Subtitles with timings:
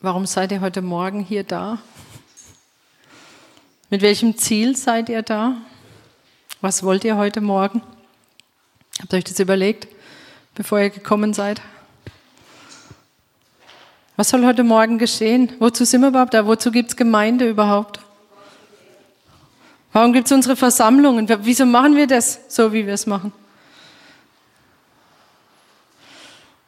[0.00, 1.78] Warum seid ihr heute Morgen hier da?
[3.90, 5.56] Mit welchem Ziel seid ihr da?
[6.60, 7.82] Was wollt ihr heute Morgen?
[9.00, 9.88] Habt ihr euch das überlegt,
[10.54, 11.60] bevor ihr gekommen seid?
[14.16, 15.52] Was soll heute Morgen geschehen?
[15.58, 16.46] Wozu sind wir überhaupt da?
[16.46, 18.00] Wozu gibt es Gemeinde überhaupt?
[19.92, 21.28] Warum gibt es unsere Versammlungen?
[21.44, 23.32] Wieso machen wir das so, wie wir es machen?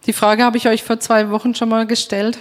[0.06, 2.38] Die Frage habe ich euch vor zwei Wochen schon mal gestellt.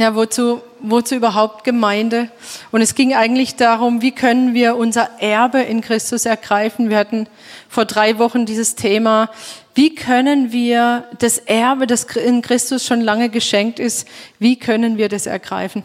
[0.00, 2.30] Ja, wozu, wozu überhaupt Gemeinde?
[2.70, 6.88] Und es ging eigentlich darum, wie können wir unser Erbe in Christus ergreifen?
[6.88, 7.26] Wir hatten
[7.68, 9.28] vor drei Wochen dieses Thema,
[9.74, 14.08] wie können wir das Erbe, das in Christus schon lange geschenkt ist,
[14.38, 15.82] wie können wir das ergreifen?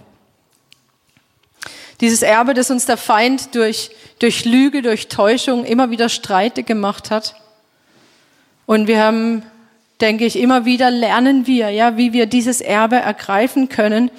[1.99, 7.11] Dieses Erbe, das uns der Feind durch, durch Lüge, durch Täuschung immer wieder Streite gemacht
[7.11, 7.35] hat.
[8.65, 9.43] Und wir haben
[10.01, 14.11] denke ich, immer wieder lernen wir, ja, wie wir dieses Erbe ergreifen können.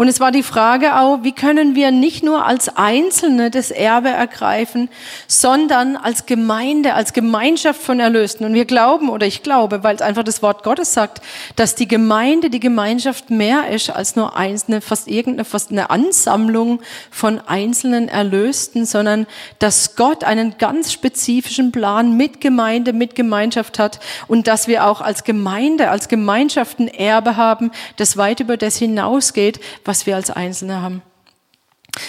[0.00, 4.08] Und es war die Frage auch, wie können wir nicht nur als Einzelne das Erbe
[4.08, 4.88] ergreifen,
[5.26, 8.46] sondern als Gemeinde, als Gemeinschaft von Erlösten.
[8.46, 11.20] Und wir glauben, oder ich glaube, weil es einfach das Wort Gottes sagt,
[11.54, 16.80] dass die Gemeinde, die Gemeinschaft mehr ist als nur einzelne, fast irgendeine, fast eine Ansammlung
[17.10, 19.26] von einzelnen Erlösten, sondern
[19.58, 25.02] dass Gott einen ganz spezifischen Plan mit Gemeinde, mit Gemeinschaft hat und dass wir auch
[25.02, 30.30] als Gemeinde, als Gemeinschaft ein Erbe haben, das weit über das hinausgeht, was wir als
[30.30, 31.02] Einzelne haben.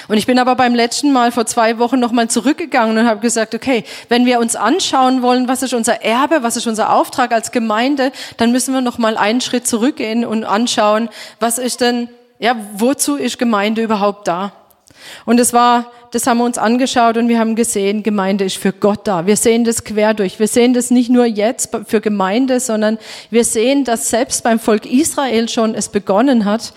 [0.07, 3.55] Und ich bin aber beim letzten Mal vor zwei Wochen nochmal zurückgegangen und habe gesagt,
[3.55, 7.51] okay, wenn wir uns anschauen wollen, was ist unser Erbe, was ist unser Auftrag als
[7.51, 11.09] Gemeinde, dann müssen wir nochmal einen Schritt zurückgehen und anschauen,
[11.39, 14.53] was ist denn, ja, wozu ist Gemeinde überhaupt da?
[15.25, 18.73] Und es war, das haben wir uns angeschaut und wir haben gesehen, Gemeinde ist für
[18.73, 19.25] Gott da.
[19.25, 20.37] Wir sehen das quer durch.
[20.37, 22.99] Wir sehen das nicht nur jetzt für Gemeinde, sondern
[23.31, 26.73] wir sehen, dass selbst beim Volk Israel schon es begonnen hat,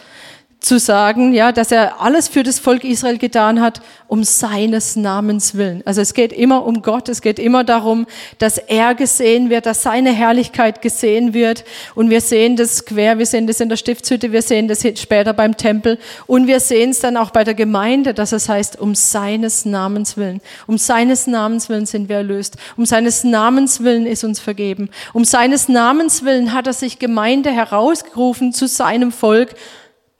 [0.64, 5.56] zu sagen, ja, dass er alles für das Volk Israel getan hat, um seines Namens
[5.56, 5.82] willen.
[5.84, 8.06] Also es geht immer um Gott, es geht immer darum,
[8.38, 11.64] dass er gesehen wird, dass seine Herrlichkeit gesehen wird.
[11.94, 15.34] Und wir sehen das quer, wir sehen das in der Stiftshütte, wir sehen das später
[15.34, 18.94] beim Tempel und wir sehen es dann auch bei der Gemeinde, dass es heißt, um
[18.94, 20.40] seines Namens willen.
[20.66, 22.56] Um seines Namens willen sind wir erlöst.
[22.76, 24.88] Um seines Namens willen ist uns vergeben.
[25.12, 29.54] Um seines Namens willen hat er sich Gemeinde herausgerufen zu seinem Volk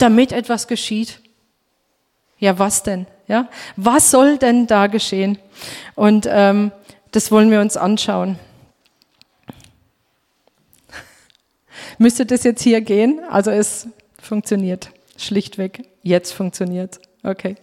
[0.05, 1.21] damit etwas geschieht.
[2.39, 3.07] Ja, was denn?
[3.27, 5.39] Ja, was soll denn da geschehen?
[5.95, 6.73] Und ähm,
[7.11, 8.39] das wollen wir uns anschauen.
[11.99, 13.21] Müsste das jetzt hier gehen?
[13.31, 13.89] Also es
[14.21, 15.85] funktioniert schlichtweg.
[16.03, 17.01] Jetzt funktioniert.
[17.23, 17.57] Okay.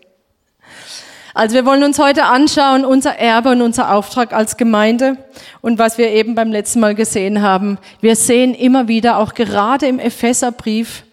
[1.35, 5.17] Also wir wollen uns heute anschauen, unser Erbe und unser Auftrag als Gemeinde
[5.61, 7.77] und was wir eben beim letzten Mal gesehen haben.
[8.01, 11.03] Wir sehen immer wieder, auch gerade im Epheserbrief,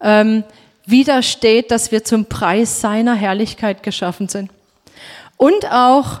[0.00, 0.44] ähm,
[0.86, 4.50] widersteht, dass wir zum Preis seiner Herrlichkeit geschaffen sind.
[5.36, 6.20] Und auch,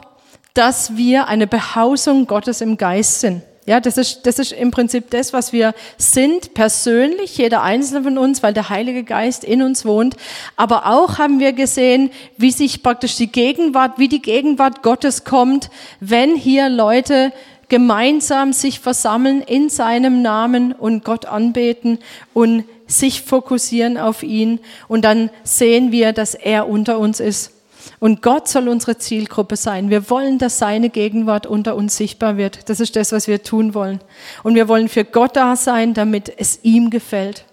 [0.54, 3.42] dass wir eine Behausung Gottes im Geist sind.
[3.66, 8.16] Ja, das ist, das ist im Prinzip das, was wir sind, persönlich, jeder einzelne von
[8.16, 10.14] uns, weil der Heilige Geist in uns wohnt.
[10.54, 15.68] Aber auch haben wir gesehen, wie sich praktisch die Gegenwart, wie die Gegenwart Gottes kommt,
[15.98, 17.32] wenn hier Leute
[17.68, 21.98] gemeinsam sich versammeln in seinem Namen und Gott anbeten
[22.32, 27.52] und sich fokussieren auf ihn und dann sehen wir, dass er unter uns ist.
[27.98, 29.90] Und Gott soll unsere Zielgruppe sein.
[29.90, 32.68] Wir wollen, dass seine Gegenwart unter uns sichtbar wird.
[32.68, 34.00] Das ist das, was wir tun wollen.
[34.42, 37.44] Und wir wollen für Gott da sein, damit es ihm gefällt.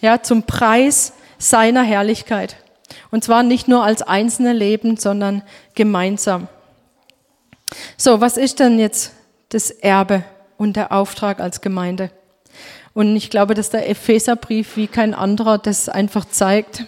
[0.00, 2.56] Ja, zum Preis seiner Herrlichkeit.
[3.10, 5.42] Und zwar nicht nur als einzelne Leben, sondern
[5.74, 6.48] gemeinsam.
[7.96, 9.12] So, was ist denn jetzt
[9.48, 10.24] das Erbe
[10.56, 12.10] und der Auftrag als Gemeinde?
[12.94, 16.86] Und ich glaube, dass der Epheserbrief wie kein anderer das einfach zeigt,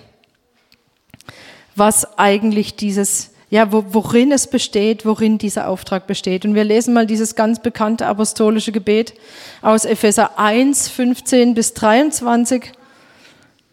[1.77, 6.45] was eigentlich dieses, ja, worin es besteht, worin dieser Auftrag besteht.
[6.45, 9.15] Und wir lesen mal dieses ganz bekannte apostolische Gebet
[9.61, 12.73] aus Epheser 1, 15 bis 23.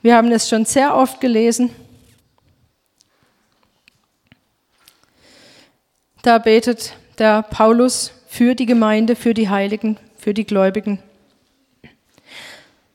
[0.01, 1.71] Wir haben es schon sehr oft gelesen.
[6.25, 10.97] Da betet der Paulus für die Gemeinde, für die Heiligen, für die Gläubigen.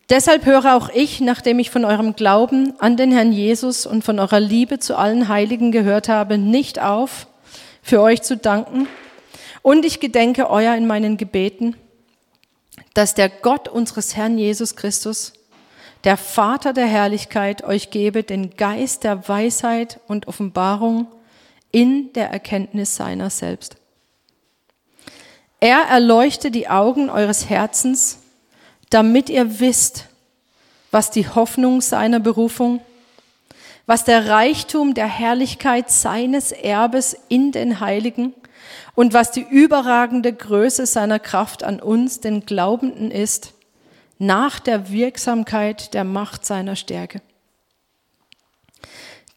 [0.08, 4.18] Deshalb höre auch ich, nachdem ich von eurem Glauben an den Herrn Jesus und von
[4.18, 7.28] eurer Liebe zu allen Heiligen gehört habe, nicht auf,
[7.82, 8.88] für euch zu danken.
[9.62, 11.76] Und ich gedenke euer in meinen Gebeten,
[12.94, 15.34] dass der Gott unseres Herrn Jesus Christus,
[16.02, 21.06] der Vater der Herrlichkeit, euch gebe den Geist der Weisheit und Offenbarung
[21.72, 23.76] in der Erkenntnis seiner selbst.
[25.60, 28.20] Er erleuchte die Augen eures Herzens,
[28.88, 30.06] damit ihr wisst,
[30.90, 32.80] was die Hoffnung seiner Berufung,
[33.86, 38.34] was der Reichtum der Herrlichkeit seines Erbes in den Heiligen
[38.94, 43.52] und was die überragende Größe seiner Kraft an uns, den Glaubenden, ist,
[44.18, 47.20] nach der Wirksamkeit der Macht seiner Stärke.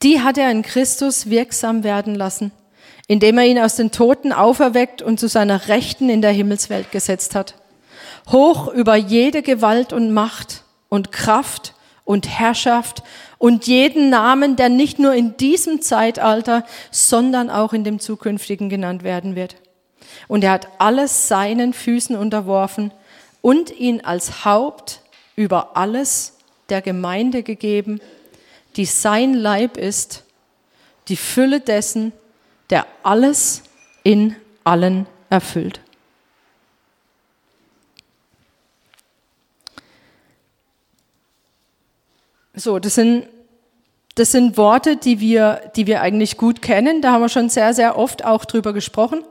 [0.04, 2.52] Die hat er in Christus wirksam werden lassen,
[3.08, 7.36] indem er ihn aus den Toten auferweckt und zu seiner Rechten in der Himmelswelt gesetzt
[7.36, 7.56] hat.
[8.30, 11.74] Hoch über jede Gewalt und Macht und Kraft
[12.04, 13.02] und Herrschaft
[13.38, 19.04] und jeden Namen, der nicht nur in diesem Zeitalter, sondern auch in dem zukünftigen genannt
[19.04, 19.56] werden wird.
[20.28, 22.92] Und er hat alles seinen Füßen unterworfen
[23.42, 25.02] und ihn als Haupt
[25.36, 26.38] über alles
[26.70, 28.00] der Gemeinde gegeben,
[28.76, 30.24] die sein Leib ist,
[31.08, 32.14] die Fülle dessen,
[32.70, 33.64] der alles
[34.04, 35.80] in allen erfüllt.
[42.56, 43.28] So, das sind,
[44.16, 47.02] das sind Worte, die wir, die wir eigentlich gut kennen.
[47.02, 49.24] Da haben wir schon sehr, sehr oft auch drüber gesprochen.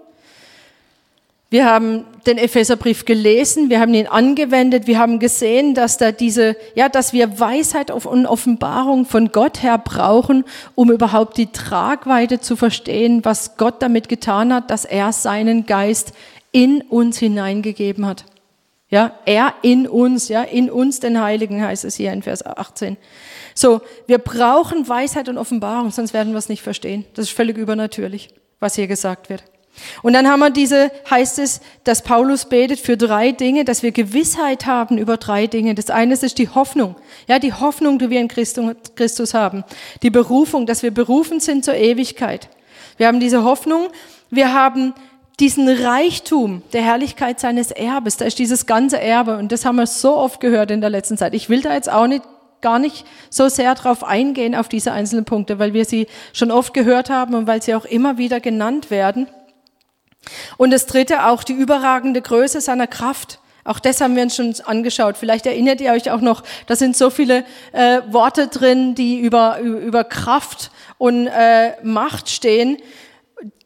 [1.52, 6.56] Wir haben den Epheserbrief gelesen, wir haben ihn angewendet, wir haben gesehen, dass da diese,
[6.74, 12.56] ja, dass wir Weisheit und Offenbarung von Gott her brauchen, um überhaupt die Tragweite zu
[12.56, 16.14] verstehen, was Gott damit getan hat, dass er seinen Geist
[16.52, 18.24] in uns hineingegeben hat.
[18.88, 22.96] Ja, er in uns, ja, in uns den Heiligen heißt es hier in Vers 18.
[23.54, 27.04] So, wir brauchen Weisheit und Offenbarung, sonst werden wir es nicht verstehen.
[27.12, 29.44] Das ist völlig übernatürlich, was hier gesagt wird.
[30.02, 33.92] Und dann haben wir diese, heißt es, dass Paulus betet für drei Dinge, dass wir
[33.92, 35.74] Gewissheit haben über drei Dinge.
[35.74, 36.96] Das eine ist die Hoffnung.
[37.26, 39.64] Ja, die Hoffnung, die wir in Christus haben.
[40.02, 42.48] Die Berufung, dass wir berufen sind zur Ewigkeit.
[42.96, 43.88] Wir haben diese Hoffnung.
[44.30, 44.94] Wir haben
[45.40, 48.16] diesen Reichtum der Herrlichkeit seines Erbes.
[48.18, 49.38] Da ist dieses ganze Erbe.
[49.38, 51.34] Und das haben wir so oft gehört in der letzten Zeit.
[51.34, 52.22] Ich will da jetzt auch nicht
[52.60, 56.72] gar nicht so sehr darauf eingehen, auf diese einzelnen Punkte, weil wir sie schon oft
[56.72, 59.26] gehört haben und weil sie auch immer wieder genannt werden.
[60.56, 63.38] Und das dritte auch die überragende Größe seiner Kraft.
[63.64, 65.16] Auch das haben wir uns schon angeschaut.
[65.16, 69.60] Vielleicht erinnert ihr euch auch noch, da sind so viele äh, Worte drin, die über,
[69.60, 72.78] über Kraft und äh, Macht stehen,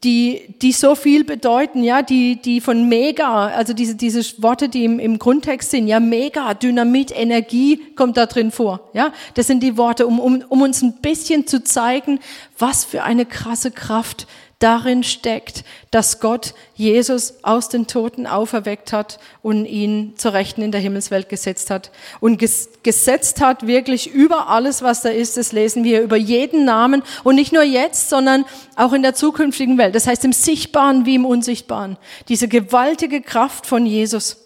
[0.03, 4.85] die, die so viel bedeuten, ja, die, die von mega, also diese, diese Worte, die
[4.85, 9.11] im, im Grundtext sind, ja, mega, Dynamit, Energie kommt da drin vor, ja.
[9.33, 12.19] Das sind die Worte, um, um, um uns ein bisschen zu zeigen,
[12.57, 14.27] was für eine krasse Kraft
[14.59, 20.71] darin steckt, dass Gott Jesus aus den Toten auferweckt hat und ihn zur Rechten in
[20.71, 21.91] der Himmelswelt gesetzt hat.
[22.19, 26.65] Und ges gesetzt hat wirklich über alles, was da ist, das lesen wir über jeden
[26.65, 28.45] Namen und nicht nur jetzt, sondern
[28.75, 29.93] auch in der zukünftigen Welt.
[29.93, 31.97] Das heißt im Sichtbaren wie im Unsichtbaren.
[32.27, 34.37] Diese gewaltige Kraft von Jesus.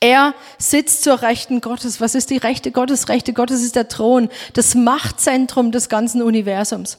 [0.00, 2.00] Er sitzt zur Rechten Gottes.
[2.00, 3.08] Was ist die Rechte Gottes?
[3.08, 6.98] Rechte Gottes ist der Thron, das Machtzentrum des ganzen Universums.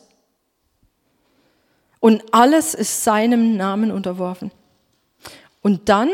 [2.00, 4.52] Und alles ist seinem Namen unterworfen.
[5.62, 6.10] Und dann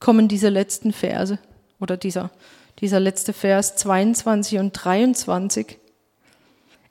[0.00, 1.38] kommen diese letzten Verse
[1.80, 2.30] oder dieser,
[2.80, 5.78] dieser letzte Vers 22 und 23.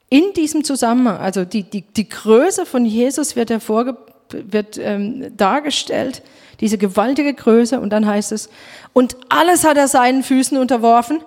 [0.10, 3.98] In diesem Zusammenhang, also die, die, die Größe von Jesus wird, hervorge
[4.32, 6.22] wird ähm, dargestellt,
[6.60, 8.50] diese gewaltige Größe, und dann heißt es,
[8.94, 11.22] und alles hat er seinen Füßen unterworfen.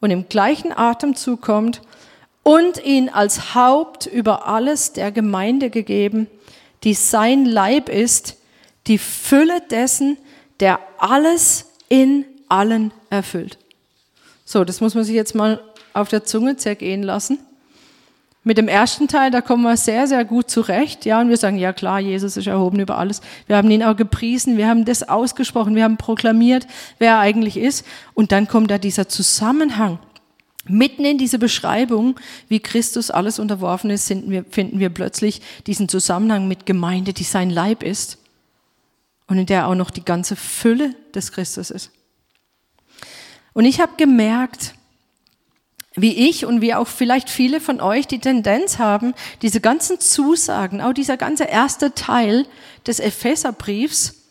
[0.00, 1.80] Und im gleichen Atemzug kommt,
[2.44, 6.28] und ihn als Haupt über alles der Gemeinde gegeben,
[6.84, 8.36] die sein Leib ist,
[8.86, 10.18] die Fülle dessen,
[10.60, 13.58] der alles in allen erfüllt.
[14.44, 15.60] So, das muss man sich jetzt mal
[15.94, 17.38] auf der Zunge zergehen lassen.
[18.46, 21.06] Mit dem ersten Teil, da kommen wir sehr, sehr gut zurecht.
[21.06, 23.22] Ja, und wir sagen, ja klar, Jesus ist erhoben über alles.
[23.46, 26.66] Wir haben ihn auch gepriesen, wir haben das ausgesprochen, wir haben proklamiert,
[26.98, 27.86] wer er eigentlich ist.
[28.12, 29.98] Und dann kommt da dieser Zusammenhang.
[30.66, 32.18] Mitten in diese Beschreibung,
[32.48, 37.50] wie Christus alles unterworfen ist, wir, finden wir plötzlich diesen Zusammenhang mit Gemeinde, die sein
[37.50, 38.18] Leib ist
[39.26, 41.90] und in der auch noch die ganze Fülle des Christus ist.
[43.52, 44.74] Und ich habe gemerkt,
[45.94, 50.80] wie ich und wie auch vielleicht viele von euch die Tendenz haben, diese ganzen Zusagen,
[50.80, 52.46] auch dieser ganze erste Teil
[52.86, 54.22] des Epheserbriefs,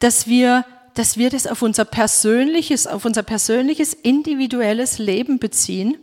[0.00, 0.64] dass wir
[0.98, 5.96] dass wir das auf unser persönliches, auf unser persönliches, individuelles Leben beziehen.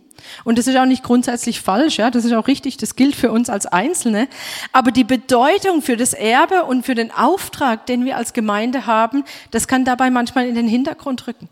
[0.45, 3.31] Und das ist auch nicht grundsätzlich falsch, ja, das ist auch richtig, das gilt für
[3.31, 4.29] uns als Einzelne.
[4.71, 9.25] Aber die Bedeutung für das Erbe und für den Auftrag, den wir als Gemeinde haben,
[9.51, 11.49] das kann dabei manchmal in den Hintergrund rücken.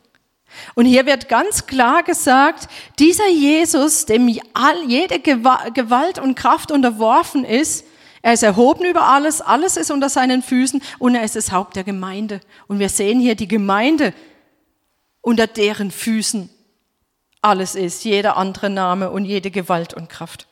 [0.76, 2.68] Und hier wird ganz klar gesagt,
[3.00, 4.30] dieser Jesus, dem
[4.88, 7.86] jede Gewalt und Kraft unterworfen ist,
[8.24, 11.76] er ist erhoben über alles, alles ist unter seinen Füßen und er ist das Haupt
[11.76, 12.40] der Gemeinde.
[12.68, 14.14] Und wir sehen hier die Gemeinde
[15.22, 16.50] unter deren Füßen
[17.42, 20.48] alles ist, jeder andere Name und jede Gewalt und Kraft.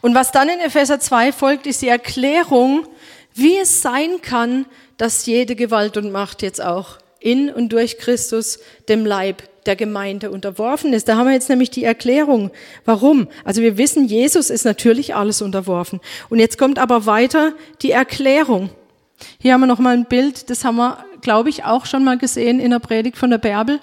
[0.00, 2.88] Und was dann in Epheser 2 folgt, ist die Erklärung,
[3.34, 8.58] wie es sein kann, dass jede Gewalt und Macht jetzt auch in und durch Christus
[8.88, 11.08] dem Leib der Gemeinde unterworfen ist.
[11.08, 12.50] Da haben wir jetzt nämlich die Erklärung.
[12.84, 13.28] Warum?
[13.44, 16.00] Also wir wissen, Jesus ist natürlich alles unterworfen.
[16.28, 18.70] Und jetzt kommt aber weiter die Erklärung.
[19.38, 22.18] Hier haben wir noch mal ein Bild, das haben wir, glaube ich, auch schon mal
[22.18, 23.78] gesehen in der Predigt von der Bärbel.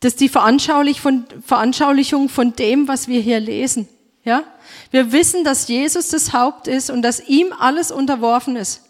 [0.00, 3.86] Das ist die Veranschaulichung von dem, was wir hier lesen.
[4.24, 4.44] Ja?
[4.90, 8.80] Wir wissen, dass Jesus das Haupt ist und dass ihm alles unterworfen ist.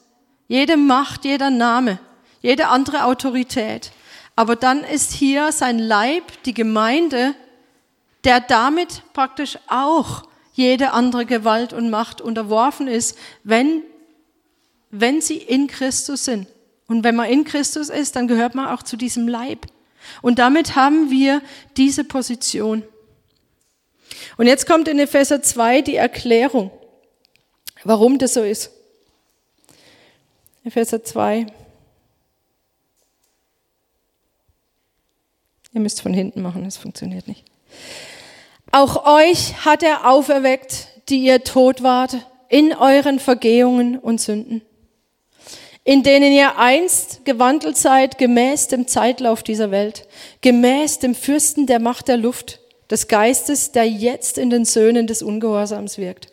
[0.46, 1.98] Jede Macht, jeder Name,
[2.42, 3.90] jede andere Autorität.
[4.34, 7.34] Aber dann ist hier sein Leib, die Gemeinde,
[8.24, 10.22] der damit praktisch auch
[10.54, 13.82] jede andere Gewalt und Macht unterworfen ist, wenn,
[14.90, 16.46] wenn sie in Christus sind.
[16.86, 19.66] Und wenn man in Christus ist, dann gehört man auch zu diesem Leib.
[20.20, 21.40] Und damit haben wir
[21.76, 22.82] diese Position.
[24.36, 26.70] Und jetzt kommt in Epheser 2 die Erklärung,
[27.84, 28.70] warum das so ist.
[30.64, 31.46] Epheser 2.
[35.72, 37.44] Ihr müsst von hinten machen, das funktioniert nicht.
[38.70, 42.16] Auch euch hat er auferweckt, die ihr tot wart,
[42.48, 44.62] in euren Vergehungen und Sünden,
[45.84, 50.06] in denen ihr einst gewandelt seid, gemäß dem Zeitlauf dieser Welt,
[50.42, 52.60] gemäß dem Fürsten der Macht der Luft,
[52.90, 56.31] des Geistes, der jetzt in den Söhnen des Ungehorsams wirkt.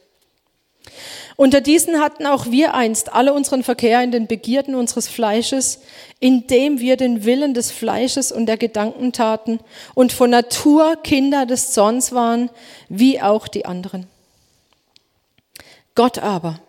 [1.39, 5.79] Unter diesen hatten auch wir einst alle unseren Verkehr in den Begierden unseres Fleisches,
[6.19, 9.61] indem wir den Willen des Fleisches und der Gedanken taten
[9.95, 12.49] und von Natur Kinder des Zorns waren,
[12.89, 14.07] wie auch die anderen.
[15.95, 16.59] Gott aber,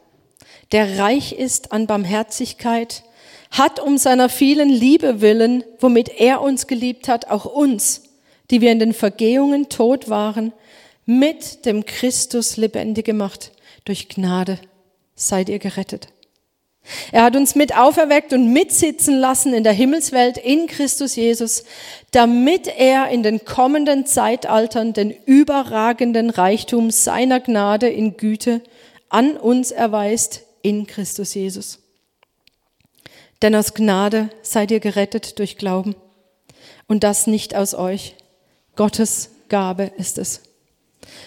[0.71, 3.03] der reich ist an Barmherzigkeit,
[3.51, 8.05] hat um seiner vielen Liebe willen, womit er uns geliebt hat, auch uns,
[8.53, 10.53] die wir in den Vergehungen tot waren,
[11.07, 13.51] mit dem Christus lebendig gemacht.
[13.85, 14.59] Durch Gnade
[15.15, 16.09] seid ihr gerettet.
[17.13, 21.65] Er hat uns mit auferweckt und mitsitzen lassen in der Himmelswelt in Christus Jesus,
[22.11, 28.63] damit er in den kommenden Zeitaltern den überragenden Reichtum seiner Gnade in Güte
[29.09, 31.81] an uns erweist in Christus Jesus.
[33.43, 35.95] Denn aus Gnade seid ihr gerettet durch Glauben
[36.87, 38.17] und das nicht aus euch.
[38.77, 40.43] Gottes Gabe ist es.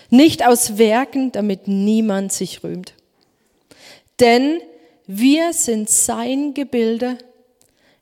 [0.10, 2.94] Nicht aus Werken, damit niemand sich rühmt.
[4.20, 4.60] Denn
[5.08, 7.18] wir sind sein Gebilde,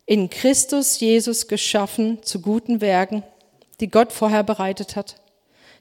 [0.05, 3.23] in Christus Jesus geschaffen zu guten Werken,
[3.79, 5.15] die Gott vorher bereitet hat,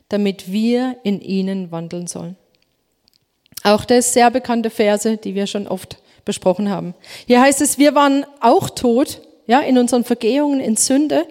[0.08, 2.36] damit wir in ihnen wandeln sollen.
[3.64, 6.94] Auch das sehr bekannte Verse, die wir schon oft besprochen haben.
[7.26, 11.26] Hier heißt es, wir waren auch tot, ja, in unseren Vergehungen, in Sünde,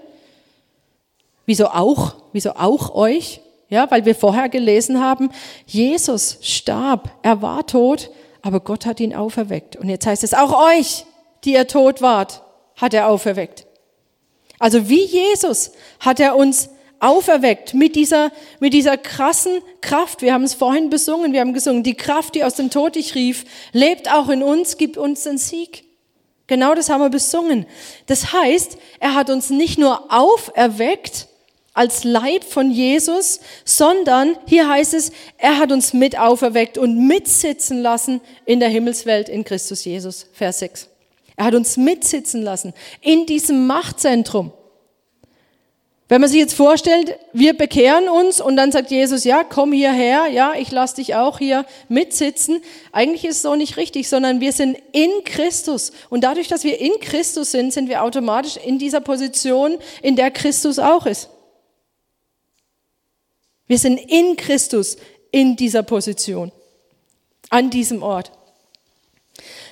[1.50, 2.14] Wieso auch?
[2.32, 3.42] Wieso auch euch?
[3.70, 5.30] Ja, weil wir vorher gelesen haben,
[5.66, 8.10] Jesus starb, er war tot,
[8.42, 9.76] aber Gott hat ihn auferweckt.
[9.76, 11.06] Und jetzt heißt es auch euch,
[11.44, 12.42] die ihr tot wart,
[12.76, 13.66] hat er auferweckt.
[14.58, 20.22] Also wie Jesus hat er uns auferweckt mit dieser, mit dieser krassen Kraft.
[20.22, 23.16] Wir haben es vorhin besungen, wir haben gesungen, die Kraft, die aus dem Tod dich
[23.16, 25.86] rief, lebt auch in uns, gibt uns den Sieg.
[26.48, 27.66] Genau das haben wir besungen.
[28.08, 31.29] Das heißt, er hat uns nicht nur auferweckt,
[31.80, 37.82] als Leib von Jesus, sondern hier heißt es, er hat uns mit auferweckt und mitsitzen
[37.82, 40.28] lassen in der Himmelswelt in Christus Jesus.
[40.34, 40.90] Vers 6.
[41.38, 44.52] Er hat uns mitsitzen lassen in diesem Machtzentrum.
[46.10, 50.28] Wenn man sich jetzt vorstellt, wir bekehren uns und dann sagt Jesus, ja, komm hierher,
[50.28, 52.62] ja, ich lass dich auch hier mitsitzen.
[52.92, 55.94] Eigentlich ist es so nicht richtig, sondern wir sind in Christus.
[56.10, 60.30] Und dadurch, dass wir in Christus sind, sind wir automatisch in dieser Position, in der
[60.30, 61.30] Christus auch ist.
[63.70, 64.98] Wir sind in Christus
[65.32, 66.52] in dieser Position,
[67.52, 68.32] an diesem Ort.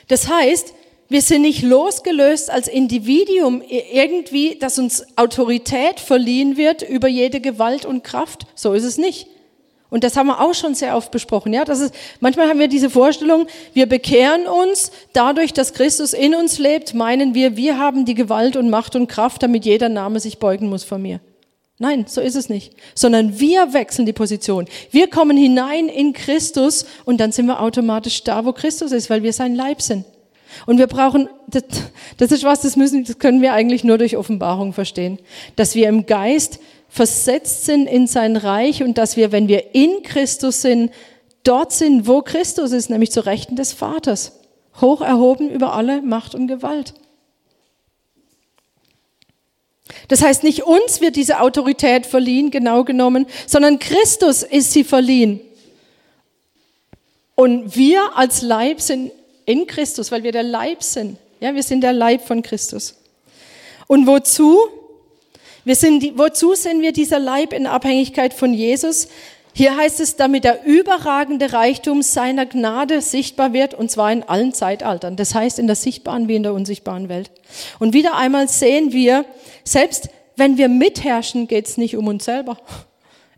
[0.08, 0.74] Das heißt,
[1.10, 7.86] wir sind nicht losgelöst als Individuum irgendwie, dass uns Autorität verliehen wird über jede Gewalt
[7.86, 8.46] und Kraft.
[8.54, 9.28] So ist es nicht.
[9.90, 11.54] Und das haben wir auch schon sehr oft besprochen.
[11.54, 16.36] Ja, das ist, manchmal haben wir diese Vorstellung, wir bekehren uns dadurch, dass Christus in
[16.36, 20.20] uns lebt, meinen wir, wir haben die Gewalt und Macht und Kraft, damit jeder Name
[20.20, 21.20] sich beugen muss vor mir.
[21.80, 22.74] Nein, so ist es nicht.
[22.96, 24.66] Sondern wir wechseln die Position.
[24.90, 29.22] Wir kommen hinein in Christus und dann sind wir automatisch da, wo Christus ist, weil
[29.22, 30.06] wir sein Leib sind.
[30.66, 31.64] Und wir brauchen, das,
[32.18, 35.20] das ist was, das müssen, das können wir eigentlich nur durch Offenbarung verstehen.
[35.56, 40.02] Dass wir im Geist versetzt sind in sein Reich und dass wir, wenn wir in
[40.04, 40.92] Christus sind,
[41.44, 44.40] dort sind, wo Christus ist, nämlich zu Rechten des Vaters.
[44.82, 46.94] Hoch erhoben über alle Macht und Gewalt.
[50.08, 55.42] Das heißt, nicht uns wird diese Autorität verliehen, genau genommen, sondern Christus ist sie verliehen.
[57.36, 59.12] Und wir als Leib sind
[59.46, 61.18] in Christus, weil wir der Leib sind.
[61.40, 62.96] Ja, wir sind der Leib von Christus.
[63.88, 64.58] Und wozu?
[65.64, 69.08] Wir sind, wozu sind wir dieser Leib in Abhängigkeit von Jesus?
[69.58, 74.54] Hier heißt es, damit der überragende Reichtum seiner Gnade sichtbar wird, und zwar in allen
[74.54, 75.16] Zeitaltern.
[75.16, 77.32] Das heißt, in der sichtbaren wie in der unsichtbaren Welt.
[77.80, 79.26] Und wieder einmal sehen wir,
[79.64, 82.60] selbst wenn wir mitherrschen, geht es nicht um uns selber.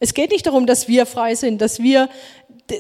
[0.02, 2.10] Es geht nicht darum, dass wir frei sind, dass wir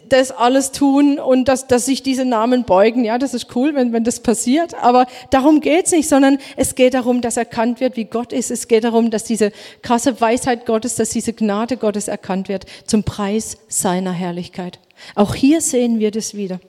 [0.09, 3.03] das alles tun und dass, dass sich diese Namen beugen.
[3.03, 4.73] Ja, das ist cool, wenn, wenn das passiert.
[4.75, 8.51] Aber darum geht's nicht, sondern es geht darum, dass erkannt wird, wie Gott ist.
[8.51, 13.03] Es geht darum, dass diese krasse Weisheit Gottes, dass diese Gnade Gottes erkannt wird zum
[13.03, 14.79] Preis seiner Herrlichkeit.
[15.15, 16.59] Auch hier sehen wir das wieder.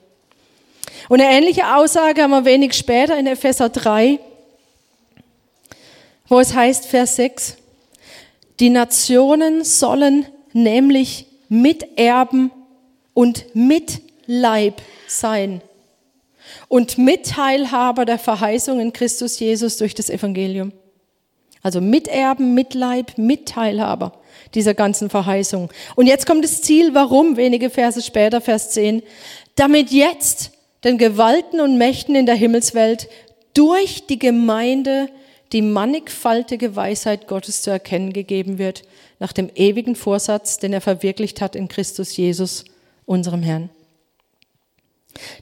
[1.09, 4.19] Und eine ähnliche Aussage haben wir wenig später in Epheser 3,
[6.27, 7.57] wo es heißt, Vers 6,
[8.59, 12.51] die Nationen sollen nämlich miterben
[13.13, 15.61] und Mitleib sein
[16.67, 20.71] und Mitteilhaber der Verheißung in Christus Jesus durch das Evangelium.
[21.63, 24.13] Also Miterben, Mitleib, Mitteilhaber
[24.55, 25.69] dieser ganzen Verheißung.
[25.95, 29.03] Und jetzt kommt das Ziel, warum, wenige Verse später, Vers 10,
[29.55, 30.51] damit jetzt
[30.83, 33.07] den Gewalten und Mächten in der Himmelswelt
[33.53, 35.09] durch die Gemeinde
[35.51, 38.83] die mannigfaltige Weisheit Gottes zu erkennen gegeben wird,
[39.19, 42.65] nach dem ewigen Vorsatz, den er verwirklicht hat in Christus Jesus,
[43.11, 43.69] unserem Herrn.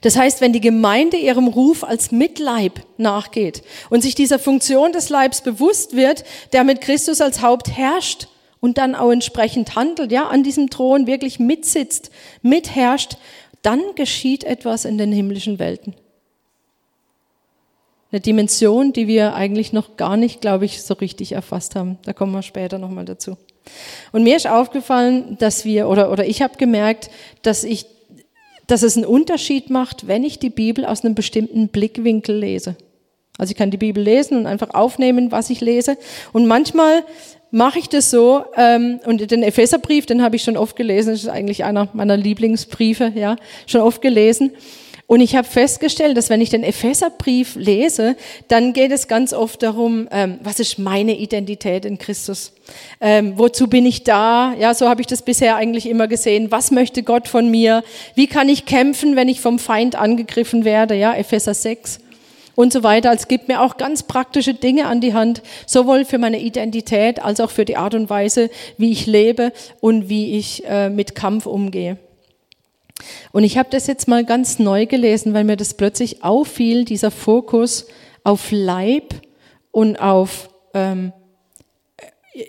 [0.00, 5.08] Das heißt, wenn die Gemeinde ihrem Ruf als Mitleib nachgeht und sich dieser Funktion des
[5.08, 8.28] Leibs bewusst wird, der mit Christus als Haupt herrscht
[8.60, 12.10] und dann auch entsprechend handelt, ja, an diesem Thron wirklich mitsitzt,
[12.42, 13.16] mitherrscht,
[13.62, 15.94] dann geschieht etwas in den himmlischen Welten.
[18.10, 21.98] Eine Dimension, die wir eigentlich noch gar nicht, glaube ich, so richtig erfasst haben.
[22.02, 23.36] Da kommen wir später nochmal dazu.
[24.12, 27.10] Und mir ist aufgefallen, dass wir, oder, oder ich habe gemerkt,
[27.42, 27.86] dass ich,
[28.66, 32.76] dass es einen Unterschied macht, wenn ich die Bibel aus einem bestimmten Blickwinkel lese.
[33.38, 35.96] Also ich kann die Bibel lesen und einfach aufnehmen, was ich lese.
[36.32, 37.04] Und manchmal
[37.50, 41.22] mache ich das so, ähm, und den Epheserbrief, den habe ich schon oft gelesen, das
[41.22, 44.52] ist eigentlich einer meiner Lieblingsbriefe, ja, schon oft gelesen.
[45.10, 48.14] Und ich habe festgestellt, dass wenn ich den Epheserbrief lese,
[48.46, 52.52] dann geht es ganz oft darum, ähm, was ist meine Identität in Christus?
[53.00, 54.54] Ähm, wozu bin ich da?
[54.56, 56.52] Ja, so habe ich das bisher eigentlich immer gesehen.
[56.52, 57.82] Was möchte Gott von mir?
[58.14, 60.94] Wie kann ich kämpfen, wenn ich vom Feind angegriffen werde?
[60.94, 61.98] Ja, Epheser 6
[62.54, 63.12] und so weiter.
[63.12, 67.40] Es gibt mir auch ganz praktische Dinge an die Hand, sowohl für meine Identität als
[67.40, 71.46] auch für die Art und Weise, wie ich lebe und wie ich äh, mit Kampf
[71.46, 71.98] umgehe.
[73.32, 77.10] Und ich habe das jetzt mal ganz neu gelesen, weil mir das plötzlich auffiel, dieser
[77.10, 77.86] Fokus
[78.24, 79.14] auf Leib
[79.70, 81.12] und auf, ähm,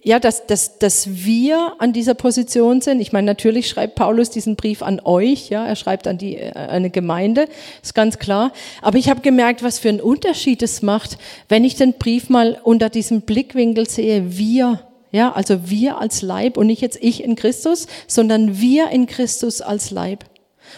[0.03, 3.01] ja, dass, dass, dass wir an dieser Position sind.
[3.01, 6.51] Ich meine, natürlich schreibt Paulus diesen Brief an euch, ja, er schreibt an die äh,
[6.53, 7.47] eine Gemeinde,
[7.81, 8.53] ist ganz klar.
[8.81, 11.17] Aber ich habe gemerkt, was für einen Unterschied es macht,
[11.49, 14.81] wenn ich den Brief mal unter diesem Blickwinkel sehe, wir.
[15.11, 19.61] Ja, also wir als Leib und nicht jetzt ich in Christus, sondern wir in Christus
[19.61, 20.23] als Leib.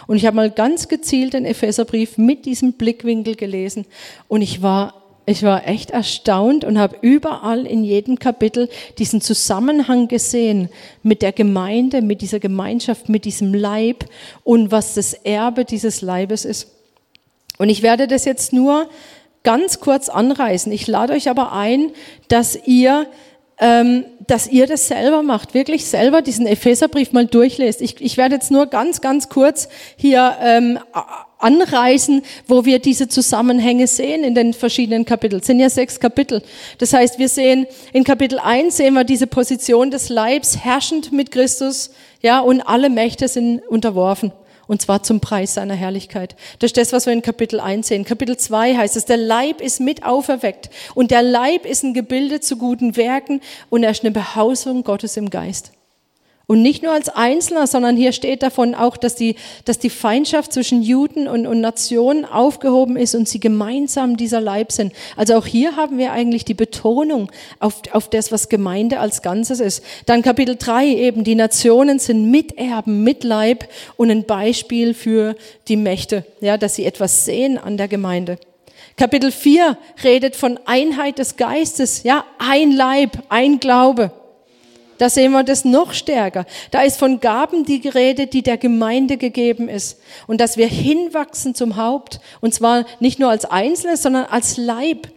[0.08, 3.86] Und ich habe mal ganz gezielt den Epheserbrief mit diesem Blickwinkel gelesen
[4.27, 10.10] und ich war ich war echt erstaunt und habe überall in jedem Kapitel diesen Zusammenhang
[10.10, 10.67] gesehen
[11.01, 14.06] mit der Gemeinde, mit dieser Gemeinschaft, mit diesem Leib
[14.43, 16.67] und was das Erbe dieses Leibes ist.
[17.58, 18.89] Und ich werde das jetzt nur
[19.43, 20.71] ganz kurz anreißen.
[20.73, 21.91] Ich lade euch aber ein,
[22.27, 23.08] dass ihr
[23.58, 27.82] dass ihr das selber macht, wirklich selber diesen Epheserbrief mal durchlest.
[27.82, 30.80] Ich, ich werde jetzt nur ganz, ganz kurz hier ähm,
[31.38, 35.42] anreißen, wo wir diese Zusammenhänge sehen in den verschiedenen Kapiteln.
[35.42, 36.42] Es sind ja sechs Kapitel.
[36.80, 41.32] Das heißt, wir sehen in Kapitel 1 sehen wir diese Position des Leibs herrschend mit
[41.32, 44.32] Christus, ja, und alle Mächte sind unterworfen.
[44.67, 46.36] Und zwar zum Preis seiner Herrlichkeit.
[46.60, 48.06] Das ist das, was wir in Kapitel 1 sehen.
[48.06, 50.69] Kapitel 2 heißt es, der Leib ist mit auferweckt.
[50.95, 55.17] Und der Leib ist ein Gebilde zu guten Werken und er ist eine Behausung Gottes
[55.17, 55.71] im Geist.
[56.45, 60.51] Und nicht nur als Einzelner, sondern hier steht davon auch, dass die, dass die Feindschaft
[60.51, 64.91] zwischen Juden und, und Nationen aufgehoben ist und sie gemeinsam dieser Leib sind.
[65.15, 69.62] Also auch hier haben wir eigentlich die Betonung auf, auf das, was Gemeinde als Ganzes
[69.62, 69.86] ist.
[70.06, 75.38] Dann Kapitel 3 eben, die Nationen sind Miterben, Mitleib und ein Beispiel für
[75.69, 78.38] die Mächte, ja, dass sie etwas sehen an der Gemeinde.
[78.97, 84.12] Kapitel 4 redet von Einheit des Geistes, ja, ein Leib, ein Glaube.
[85.04, 86.46] Da sehen wir das noch stärker.
[86.72, 90.00] Da ist von Gaben die Rede, die der Gemeinde gegeben ist.
[90.28, 92.22] Und dass wir hinwachsen zum Haupt.
[92.39, 95.10] Und zwar nicht nur als Einzelne, sondern als Leib.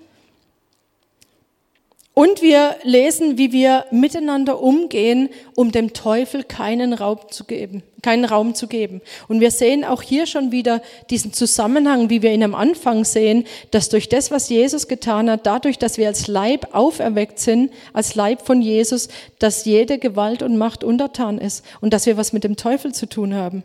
[2.18, 8.24] Und wir lesen, wie wir miteinander umgehen, um dem Teufel keinen Raum zu geben, keinen
[8.24, 9.02] Raum zu geben.
[9.28, 13.44] Und wir sehen auch hier schon wieder diesen Zusammenhang, wie wir ihn am Anfang sehen,
[13.70, 18.14] dass durch das, was Jesus getan hat, dadurch, dass wir als Leib auferweckt sind, als
[18.14, 22.44] Leib von Jesus, dass jede Gewalt und Macht untertan ist und dass wir was mit
[22.44, 23.62] dem Teufel zu tun haben.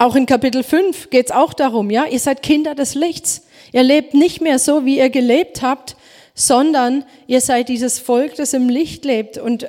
[0.00, 3.42] Auch in Kapitel 5 geht es auch darum, ja, ihr seid Kinder des Lichts.
[3.72, 5.96] Ihr lebt nicht mehr so, wie ihr gelebt habt,
[6.38, 9.38] sondern ihr seid dieses Volk, das im Licht lebt.
[9.38, 9.68] Und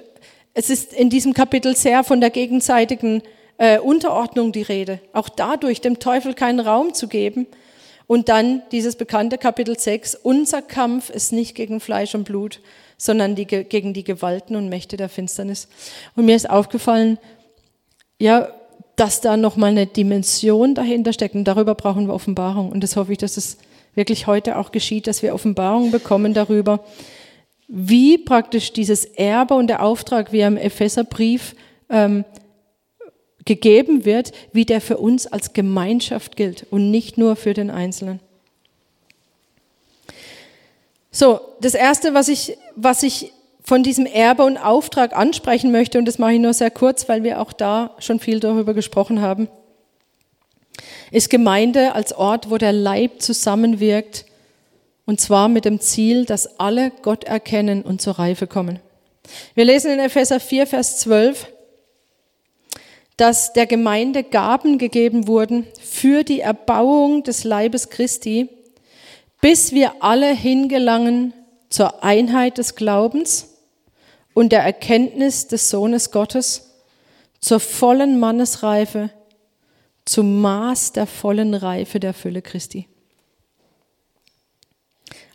[0.54, 3.24] es ist in diesem Kapitel sehr von der gegenseitigen
[3.58, 5.00] äh, Unterordnung die Rede.
[5.12, 7.48] Auch dadurch dem Teufel keinen Raum zu geben.
[8.06, 12.60] Und dann dieses bekannte Kapitel 6, unser Kampf ist nicht gegen Fleisch und Blut,
[12.98, 15.70] sondern die, gegen die Gewalten und Mächte der Finsternis.
[16.16, 17.18] Und mir ist aufgefallen,
[18.20, 18.50] ja,
[18.96, 21.34] dass da nochmal eine Dimension dahinter steckt.
[21.34, 22.72] Und darüber brauchen wir Offenbarung.
[22.72, 23.58] Und das hoffe ich, dass es
[24.00, 26.80] wirklich heute auch geschieht, dass wir Offenbarung bekommen darüber,
[27.68, 31.54] wie praktisch dieses Erbe und der Auftrag, wie er im Epheserbrief
[31.90, 32.24] ähm,
[33.44, 38.22] gegeben wird, wie der für uns als Gemeinschaft gilt und nicht nur für den Einzelnen.
[41.12, 46.06] So, das Erste, was ich, was ich von diesem Erbe und Auftrag ansprechen möchte, und
[46.06, 49.50] das mache ich nur sehr kurz, weil wir auch da schon viel darüber gesprochen haben,
[51.12, 54.26] ist Gemeinde als Ort, wo der Leib zusammenwirkt,
[55.06, 58.80] und zwar mit dem Ziel, dass alle Gott erkennen und zur Reife kommen.
[59.56, 61.48] Wir lesen in Epheser 4, Vers 12,
[63.18, 68.50] dass der Gemeinde Gaben gegeben wurden für die Erbauung des Leibes Christi,
[69.42, 71.34] bis wir alle hingelangen
[71.70, 73.50] zur Einheit des Glaubens
[74.34, 76.66] und der Erkenntnis des Sohnes Gottes,
[77.42, 79.10] zur vollen Mannesreife,
[80.06, 82.88] zum Maß der vollen Reife der Fülle Christi.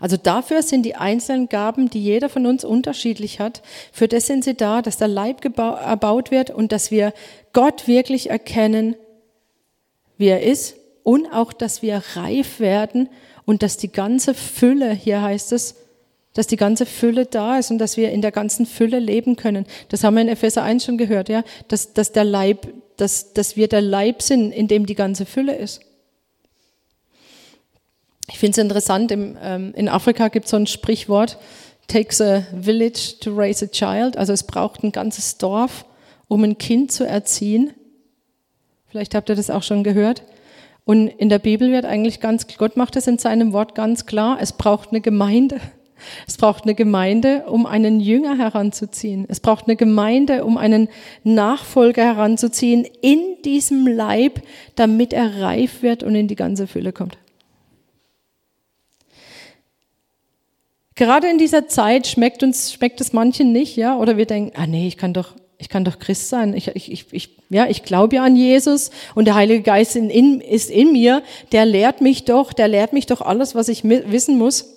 [0.00, 4.44] Also dafür sind die einzelnen Gaben, die jeder von uns unterschiedlich hat, für das sind
[4.44, 7.12] sie da, dass der Leib erbaut wird und dass wir
[7.53, 8.96] Gott wirklich erkennen,
[10.18, 13.09] wie er ist und auch, dass wir reif werden
[13.46, 15.77] und dass die ganze Fülle, hier heißt es,
[16.35, 19.66] dass die ganze Fülle da ist und dass wir in der ganzen Fülle leben können.
[19.88, 23.57] Das haben wir in Epheser 1 schon gehört, ja, dass, dass der Leib dass, dass
[23.57, 25.80] wir der Leib sind, in dem die ganze Fülle ist.
[28.28, 31.38] Ich finde es interessant, im, ähm, in Afrika gibt es so ein Sprichwort,
[31.88, 35.85] takes a village to raise a child, also es braucht ein ganzes Dorf,
[36.28, 37.74] um ein Kind zu erziehen.
[38.88, 40.22] Vielleicht habt ihr das auch schon gehört.
[40.85, 44.38] Und in der Bibel wird eigentlich ganz, Gott macht es in seinem Wort ganz klar,
[44.40, 45.61] es braucht eine Gemeinde.
[46.26, 49.26] Es braucht eine Gemeinde, um einen Jünger heranzuziehen.
[49.28, 50.88] Es braucht eine Gemeinde, um einen
[51.22, 54.42] Nachfolger heranzuziehen in diesem Leib,
[54.74, 57.18] damit er reif wird und in die ganze Fülle kommt.
[60.96, 64.66] Gerade in dieser Zeit schmeckt uns, schmeckt es manchen nicht, ja, oder wir denken, ah
[64.66, 66.54] nee, ich kann doch, ich kann doch Christ sein.
[66.54, 70.40] Ich, ich, ich, ja, ich glaube ja an Jesus und der Heilige Geist in, in,
[70.40, 71.22] ist in mir.
[71.50, 74.73] Der lehrt mich doch, der lehrt mich doch alles, was ich wissen muss.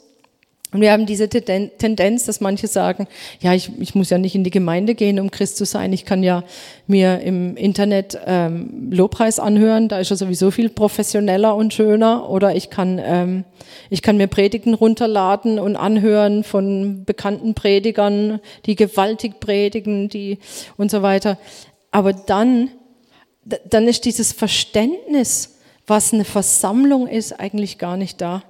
[0.73, 3.07] Und wir haben diese Tendenz, dass manche sagen,
[3.39, 5.93] ja, ich, ich muss ja nicht in die Gemeinde gehen, um Christ zu sein.
[5.93, 6.43] Ich kann ja
[6.87, 12.29] mir im Internet ähm, Lobpreis anhören, da ist ja sowieso viel professioneller und schöner.
[12.29, 13.45] Oder ich kann, ähm,
[13.89, 20.37] ich kann mir Predigten runterladen und anhören von bekannten Predigern, die gewaltig predigen, die
[20.75, 21.37] und so weiter.
[21.91, 22.71] Aber dann,
[23.69, 28.43] dann ist dieses Verständnis, was eine Versammlung ist, eigentlich gar nicht da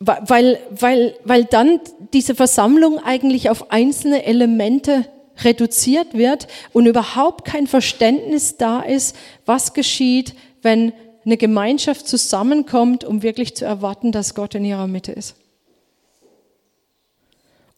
[0.00, 1.78] weil, weil, weil dann
[2.14, 5.04] diese Versammlung eigentlich auf einzelne Elemente
[5.44, 10.92] reduziert wird und überhaupt kein Verständnis da ist, was geschieht, wenn
[11.24, 15.36] eine Gemeinschaft zusammenkommt, um wirklich zu erwarten, dass Gott in ihrer Mitte ist.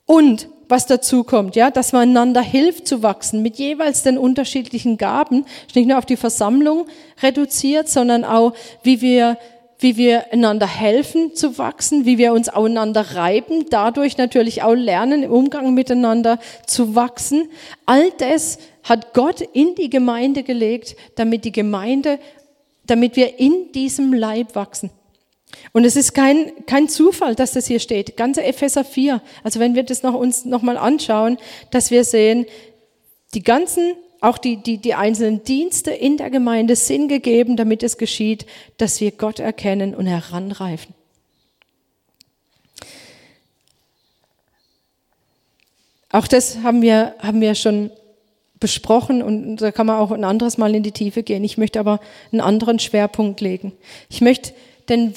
[0.06, 4.96] Und was dazu kommt, ja, dass man einander hilft zu wachsen mit jeweils den unterschiedlichen
[4.96, 6.86] Gaben, nicht nur auf die Versammlung
[7.22, 9.38] reduziert, sondern auch, wie wir
[9.82, 15.22] wie wir einander helfen zu wachsen, wie wir uns aufeinander reiben, dadurch natürlich auch lernen,
[15.22, 17.48] im Umgang miteinander zu wachsen.
[17.86, 22.18] All das hat Gott in die Gemeinde gelegt, damit die Gemeinde,
[22.86, 24.90] damit wir in diesem Leib wachsen.
[25.72, 28.16] Und es ist kein, kein Zufall, dass das hier steht.
[28.16, 29.20] Ganze Epheser 4.
[29.42, 31.38] Also wenn wir das noch uns nochmal anschauen,
[31.70, 32.46] dass wir sehen,
[33.34, 37.98] die ganzen auch die, die, die einzelnen Dienste in der Gemeinde sind gegeben, damit es
[37.98, 38.46] geschieht,
[38.78, 40.94] dass wir Gott erkennen und heranreifen.
[46.10, 47.90] Auch das haben wir, haben wir schon
[48.60, 51.42] besprochen und da kann man auch ein anderes Mal in die Tiefe gehen.
[51.42, 51.98] Ich möchte aber
[52.30, 53.72] einen anderen Schwerpunkt legen.
[54.08, 54.52] Ich möchte
[54.88, 55.14] den,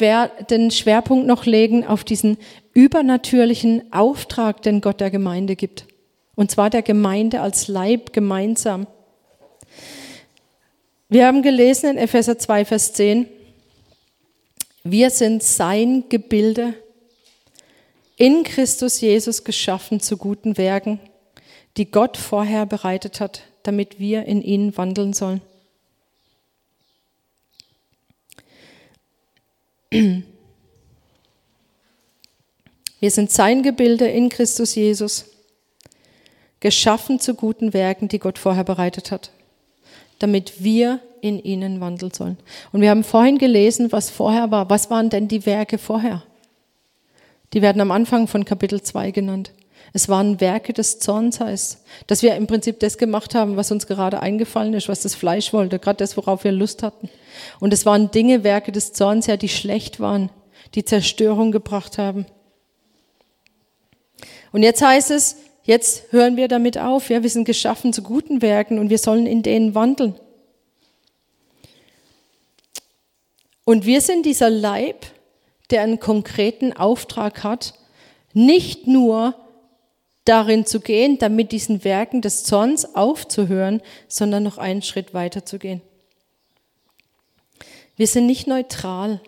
[0.49, 2.37] den Schwerpunkt noch legen auf diesen
[2.73, 5.85] übernatürlichen Auftrag, den Gott der Gemeinde gibt.
[6.33, 8.87] Und zwar der Gemeinde als Leib gemeinsam.
[11.07, 13.27] Wir haben gelesen in Epheser 2, Vers 10,
[14.83, 16.73] wir sind sein Gebilde,
[18.17, 20.99] in Christus Jesus geschaffen zu guten Werken,
[21.77, 25.41] die Gott vorher bereitet hat, damit wir in ihnen wandeln sollen.
[32.99, 35.25] Wir sind sein Gebilde in Christus Jesus,
[36.59, 39.31] geschaffen zu guten Werken, die Gott vorher bereitet hat,
[40.19, 42.37] damit wir in ihnen wandeln sollen.
[42.71, 44.69] Und wir haben vorhin gelesen, was vorher war.
[44.69, 46.23] Was waren denn die Werke vorher?
[47.53, 49.51] Die werden am Anfang von Kapitel 2 genannt.
[49.93, 53.87] Es waren Werke des Zorns, heißt, dass wir im Prinzip das gemacht haben, was uns
[53.87, 57.09] gerade eingefallen ist, was das Fleisch wollte, gerade das, worauf wir Lust hatten.
[57.61, 60.29] Und es waren Dinge, Werke des Zorns, ja, die schlecht waren,
[60.75, 62.25] die Zerstörung gebracht haben.
[64.51, 67.09] Und jetzt heißt es, jetzt hören wir damit auf.
[67.09, 70.15] Ja, wir sind geschaffen zu guten Werken und wir sollen in denen wandeln.
[73.65, 75.05] Und wir sind dieser Leib,
[75.71, 77.73] der einen konkreten Auftrag hat,
[78.33, 79.35] nicht nur
[80.25, 85.59] darin zu gehen, damit diesen Werken des Zorns aufzuhören, sondern noch einen Schritt weiter zu
[85.59, 85.81] gehen.
[87.95, 89.21] Wir sind nicht neutral.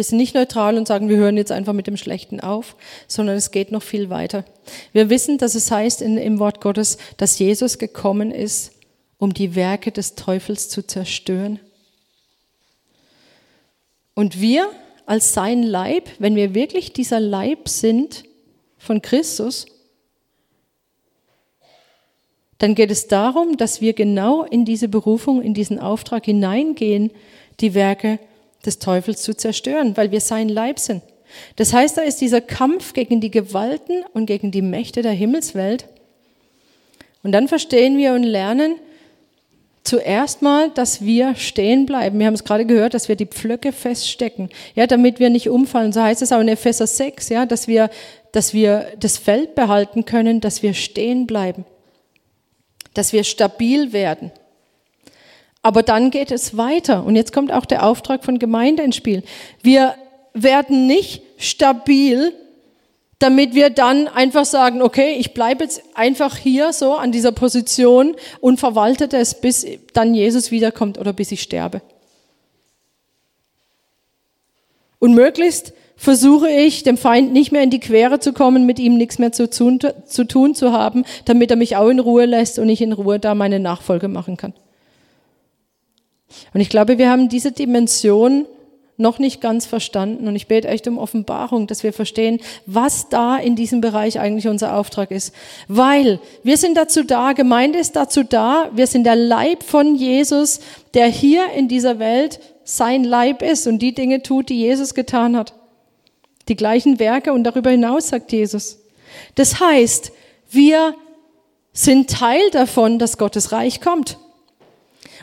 [0.00, 2.74] Wir sind nicht neutral und sagen, wir hören jetzt einfach mit dem Schlechten auf,
[3.06, 4.46] sondern es geht noch viel weiter.
[4.94, 8.72] Wir wissen, dass es heißt in, im Wort Gottes, dass Jesus gekommen ist,
[9.18, 11.60] um die Werke des Teufels zu zerstören.
[14.14, 14.70] Und wir
[15.04, 18.24] als sein Leib, wenn wir wirklich dieser Leib sind
[18.78, 19.66] von Christus,
[22.56, 27.10] dann geht es darum, dass wir genau in diese Berufung, in diesen Auftrag hineingehen,
[27.60, 28.18] die Werke
[28.64, 31.02] des Teufels zu zerstören, weil wir sein Leib sind.
[31.56, 35.86] Das heißt, da ist dieser Kampf gegen die Gewalten und gegen die Mächte der Himmelswelt.
[37.22, 38.76] Und dann verstehen wir und lernen
[39.84, 42.18] zuerst mal, dass wir stehen bleiben.
[42.18, 45.92] Wir haben es gerade gehört, dass wir die Pflöcke feststecken, ja, damit wir nicht umfallen.
[45.92, 47.90] So heißt es auch in Epheser 6, ja, dass wir,
[48.32, 51.64] dass wir das Feld behalten können, dass wir stehen bleiben,
[52.94, 54.30] dass wir stabil werden.
[55.62, 57.04] Aber dann geht es weiter.
[57.04, 59.22] Und jetzt kommt auch der Auftrag von Gemeinde ins Spiel.
[59.62, 59.94] Wir
[60.32, 62.32] werden nicht stabil,
[63.18, 68.16] damit wir dann einfach sagen, okay, ich bleibe jetzt einfach hier so an dieser Position
[68.40, 71.82] und verwalte das, bis dann Jesus wiederkommt oder bis ich sterbe.
[74.98, 78.96] Und möglichst versuche ich, dem Feind nicht mehr in die Quere zu kommen, mit ihm
[78.96, 82.58] nichts mehr zu tun, zu tun zu haben, damit er mich auch in Ruhe lässt
[82.58, 84.54] und ich in Ruhe da meine Nachfolge machen kann.
[86.54, 88.46] Und ich glaube, wir haben diese Dimension
[89.00, 90.28] noch nicht ganz verstanden.
[90.28, 94.46] Und ich bete echt um Offenbarung, dass wir verstehen, was da in diesem Bereich eigentlich
[94.46, 95.34] unser Auftrag ist.
[95.66, 100.60] Weil wir sind dazu da, Gemeinde ist dazu da, wir sind der Leib von Jesus,
[100.94, 105.36] der hier in dieser Welt sein Leib ist und die Dinge tut, die Jesus getan
[105.36, 105.54] hat.
[106.48, 108.78] Die gleichen Werke und darüber hinaus, sagt Jesus.
[109.34, 110.12] Das heißt,
[110.50, 110.94] wir
[111.72, 114.18] sind Teil davon, dass Gottes Reich kommt.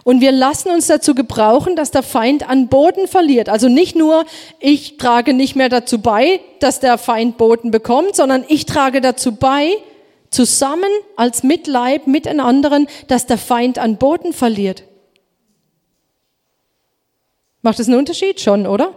[0.08, 3.50] Und wir lassen uns dazu gebrauchen, dass der Feind an Boden verliert.
[3.50, 4.24] Also nicht nur,
[4.62, 9.36] ich trage nicht mehr dazu bei, dass der Feind Boden bekommt, sondern ich trage dazu
[9.36, 9.74] bei,
[10.30, 14.84] zusammen als Mitleib mit den anderen, dass der Feind an Boden verliert.
[17.62, 18.94] Macht das einen Unterschied schon, oder?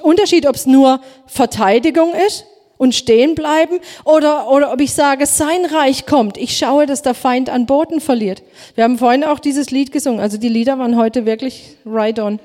[0.00, 2.46] Unterschied, ob es nur Verteidigung ist
[2.80, 6.38] und stehen bleiben oder, oder ob ich sage, sein Reich kommt.
[6.38, 8.42] Ich schaue, dass der Feind an Boden verliert.
[8.74, 10.18] Wir haben vorhin auch dieses Lied gesungen.
[10.18, 12.40] Also die Lieder waren heute wirklich right on.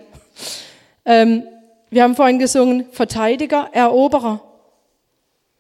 [1.05, 1.43] Ähm,
[1.89, 4.41] wir haben vorhin gesungen, Verteidiger, Eroberer.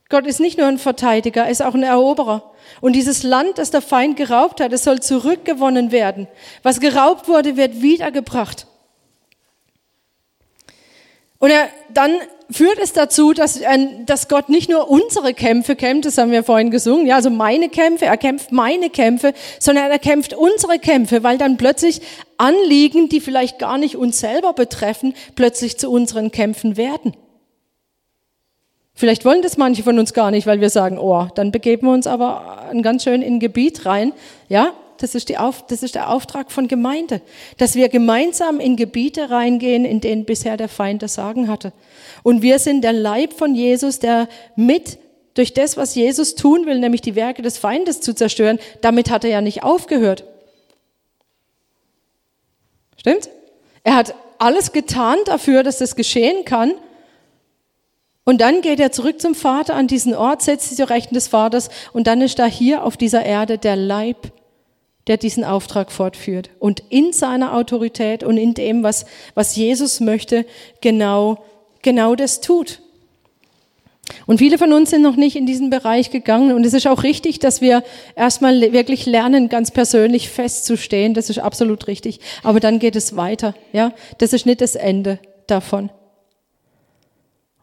[0.09, 2.51] Gott ist nicht nur ein Verteidiger, er ist auch ein Eroberer.
[2.81, 6.27] Und dieses Land, das der Feind geraubt hat, es soll zurückgewonnen werden.
[6.63, 8.67] Was geraubt wurde, wird wiedergebracht.
[11.39, 12.17] Und er, dann
[12.49, 13.59] führt es dazu, dass,
[14.05, 17.69] dass Gott nicht nur unsere Kämpfe kämpft, das haben wir vorhin gesungen, ja, also meine
[17.69, 22.01] Kämpfe, er kämpft meine Kämpfe, sondern er kämpft unsere Kämpfe, weil dann plötzlich
[22.37, 27.15] Anliegen, die vielleicht gar nicht uns selber betreffen, plötzlich zu unseren Kämpfen werden.
[28.93, 31.93] Vielleicht wollen das manche von uns gar nicht, weil wir sagen, oh, dann begeben wir
[31.93, 34.13] uns aber ganz schön in ein Gebiet rein,
[34.47, 37.21] ja, das ist, die Auf, das ist der Auftrag von Gemeinde,
[37.57, 41.73] dass wir gemeinsam in Gebiete reingehen, in denen bisher der Feind das Sagen hatte.
[42.23, 44.97] Und wir sind der Leib von Jesus, der mit
[45.35, 49.23] durch das, was Jesus tun will, nämlich die Werke des Feindes zu zerstören, damit hat
[49.23, 50.23] er ja nicht aufgehört.
[52.97, 53.29] Stimmt?
[53.83, 56.73] Er hat alles getan dafür, dass das geschehen kann.
[58.23, 61.27] Und dann geht er zurück zum Vater an diesen Ort, setzt sich zur Rechten des
[61.27, 64.31] Vaters und dann ist da hier auf dieser Erde der Leib,
[65.07, 70.45] der diesen Auftrag fortführt und in seiner Autorität und in dem, was, was Jesus möchte,
[70.81, 71.43] genau,
[71.81, 72.81] genau das tut.
[74.27, 76.53] Und viele von uns sind noch nicht in diesen Bereich gegangen.
[76.53, 77.83] Und es ist auch richtig, dass wir
[78.15, 81.13] erstmal wirklich lernen, ganz persönlich festzustehen.
[81.13, 82.19] Das ist absolut richtig.
[82.43, 83.55] Aber dann geht es weiter.
[83.73, 85.89] Ja, das ist nicht das Ende davon.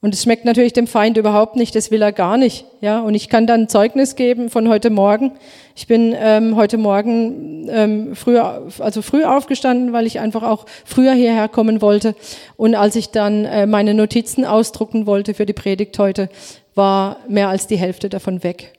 [0.02, 2.64] Und es schmeckt natürlich dem Feind überhaupt nicht, das will er gar nicht.
[2.80, 5.30] Ja, und ich kann dann Zeugnis geben von heute Morgen.
[5.76, 11.12] Ich bin ähm, heute Morgen ähm, früher, also früh aufgestanden, weil ich einfach auch früher
[11.12, 12.16] hierher kommen wollte.
[12.56, 16.28] Und als ich dann äh, meine Notizen ausdrucken wollte für die Predigt heute,
[16.74, 18.72] war mehr als die Hälfte davon weg.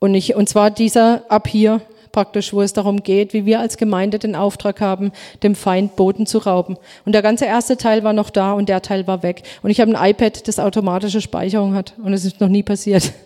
[0.00, 1.80] Und ich, und zwar dieser ab hier
[2.14, 5.10] praktisch, wo es darum geht, wie wir als Gemeinde den Auftrag haben,
[5.42, 6.78] dem Feind Boden zu rauben.
[7.04, 9.42] Und der ganze erste Teil war noch da und der Teil war weg.
[9.62, 13.12] Und ich habe ein iPad, das automatische Speicherung hat und es ist noch nie passiert.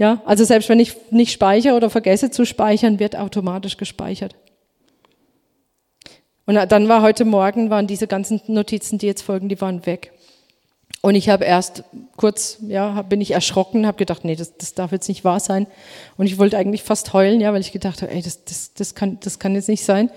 [0.00, 4.36] Ja, also selbst wenn ich nicht speichere oder vergesse zu speichern, wird automatisch gespeichert.
[6.46, 10.12] Und dann war heute Morgen, waren diese ganzen Notizen, die jetzt folgen, die waren weg.
[11.00, 11.84] Und ich habe erst
[12.16, 15.66] kurz, ja, bin ich erschrocken, habe gedacht, nee, das, das darf jetzt nicht wahr sein.
[16.16, 18.94] Und ich wollte eigentlich fast heulen, ja, weil ich gedacht habe, ey, das, das, das,
[18.94, 20.10] kann, das kann jetzt nicht sein.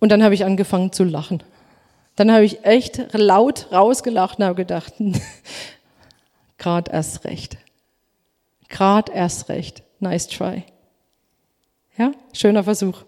[0.00, 1.42] Und dann habe ich angefangen zu lachen.
[2.16, 4.92] Dann habe ich echt laut rausgelacht und habe gedacht,
[6.58, 7.56] gerade erst recht.
[8.68, 9.82] Gerade erst recht.
[9.98, 10.64] Nice try.
[11.96, 13.04] Ja, schöner Versuch.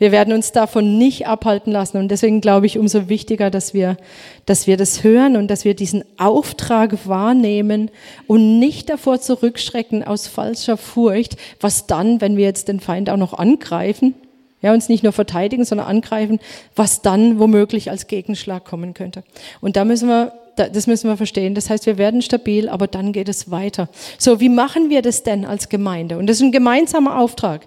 [0.00, 1.98] Wir werden uns davon nicht abhalten lassen.
[1.98, 3.98] Und deswegen glaube ich, umso wichtiger, dass wir,
[4.46, 7.90] dass wir das hören und dass wir diesen Auftrag wahrnehmen
[8.26, 13.18] und nicht davor zurückschrecken aus falscher Furcht, was dann, wenn wir jetzt den Feind auch
[13.18, 14.14] noch angreifen,
[14.62, 16.40] ja, uns nicht nur verteidigen, sondern angreifen,
[16.74, 19.22] was dann womöglich als Gegenschlag kommen könnte.
[19.60, 21.54] Und da müssen wir das müssen wir verstehen.
[21.54, 23.88] Das heißt, wir werden stabil, aber dann geht es weiter.
[24.18, 26.18] So, wie machen wir das denn als Gemeinde?
[26.18, 27.66] Und das ist ein gemeinsamer Auftrag.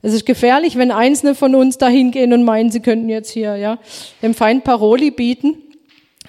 [0.00, 3.56] Es ist gefährlich, wenn Einzelne von uns dahin gehen und meinen, sie könnten jetzt hier
[3.56, 3.78] ja,
[4.22, 5.56] dem Feind Paroli bieten.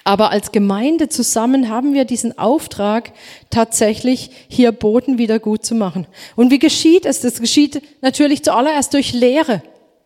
[0.04, 3.12] Aber als Gemeinde zusammen haben wir diesen Auftrag,
[3.50, 6.08] tatsächlich hier Boden wieder gut zu machen.
[6.36, 7.22] Und wie geschieht es?
[7.22, 9.62] Das geschieht natürlich zuallererst durch Lehre.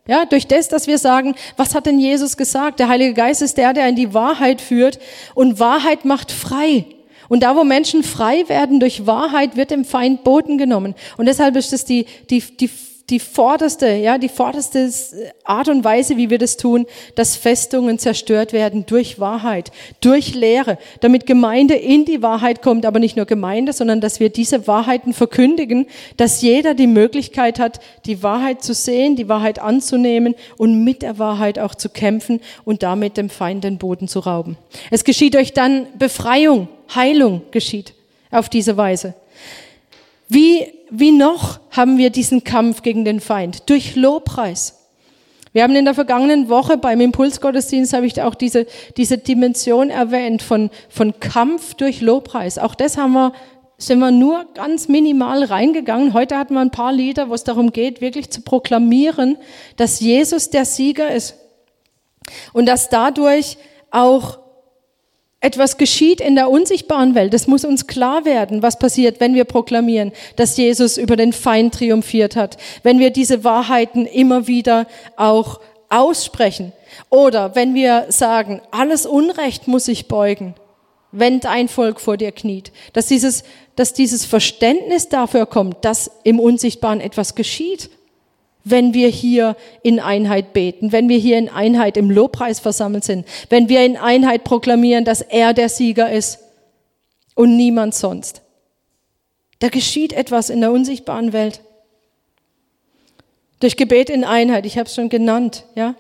[0.06, 2.82] Ja, durch das, dass wir sagen, was hat denn Jesus gesagt?
[2.82, 5.00] Der Heilige Geist ist der, der in die Wahrheit führt
[5.36, 6.86] und Wahrheit macht frei.
[7.30, 10.96] Und da, wo Menschen frei werden durch Wahrheit, wird dem Feind Boden genommen.
[11.16, 12.70] Und deshalb ist es die, die, die
[13.10, 14.90] die vorderste, ja, die vorderste
[15.44, 16.86] Art und Weise, wie wir das tun,
[17.16, 23.00] dass Festungen zerstört werden durch Wahrheit, durch Lehre, damit Gemeinde in die Wahrheit kommt, aber
[23.00, 25.86] nicht nur Gemeinde, sondern dass wir diese Wahrheiten verkündigen,
[26.16, 31.20] dass jeder die Möglichkeit hat, die Wahrheit zu sehen, die Wahrheit anzunehmen und mit der
[31.20, 34.58] Wahrheit auch zu kämpfen und damit dem Feind den Boden zu rauben.
[34.92, 37.94] Es geschieht euch dann Befreiung, Heilung geschieht
[38.32, 39.14] auf diese Weise.
[40.30, 43.68] Wie, wie noch haben wir diesen Kampf gegen den Feind?
[43.68, 44.80] Durch Lobpreis.
[45.52, 50.44] Wir haben in der vergangenen Woche beim Impulsgottesdienst habe ich auch diese, diese Dimension erwähnt
[50.44, 52.60] von, von Kampf durch Lobpreis.
[52.60, 53.34] Auch das haben wir,
[53.80, 56.14] sind wir nur ganz minimal reingegangen.
[56.14, 59.38] Heute hatten wir ein paar Lieder, wo es darum geht, wirklich zu proklamieren,
[59.78, 61.38] dass Jesus der Sieger ist.
[62.54, 63.58] Und dass dadurch
[63.90, 64.43] auch
[65.44, 67.34] etwas geschieht in der unsichtbaren Welt.
[67.34, 71.74] Das muss uns klar werden, was passiert, wenn wir proklamieren, dass Jesus über den Feind
[71.76, 72.56] triumphiert hat.
[72.82, 76.72] Wenn wir diese Wahrheiten immer wieder auch aussprechen.
[77.10, 80.56] Oder wenn wir sagen, alles Unrecht muss sich beugen,
[81.12, 82.72] wenn dein Volk vor dir kniet.
[82.94, 83.44] Dass dieses,
[83.76, 87.90] dass dieses Verständnis dafür kommt, dass im Unsichtbaren etwas geschieht
[88.64, 93.28] wenn wir hier in Einheit beten, wenn wir hier in Einheit im Lobpreis versammelt sind,
[93.50, 96.40] wenn wir in Einheit proklamieren, dass er der Sieger ist
[97.36, 98.42] und niemand sonst.
[99.60, 101.62] Da geschieht etwas in der unsichtbaren Welt.
[103.60, 105.96] Durch Gebet in Einheit, ich habe es schon genannt, ja.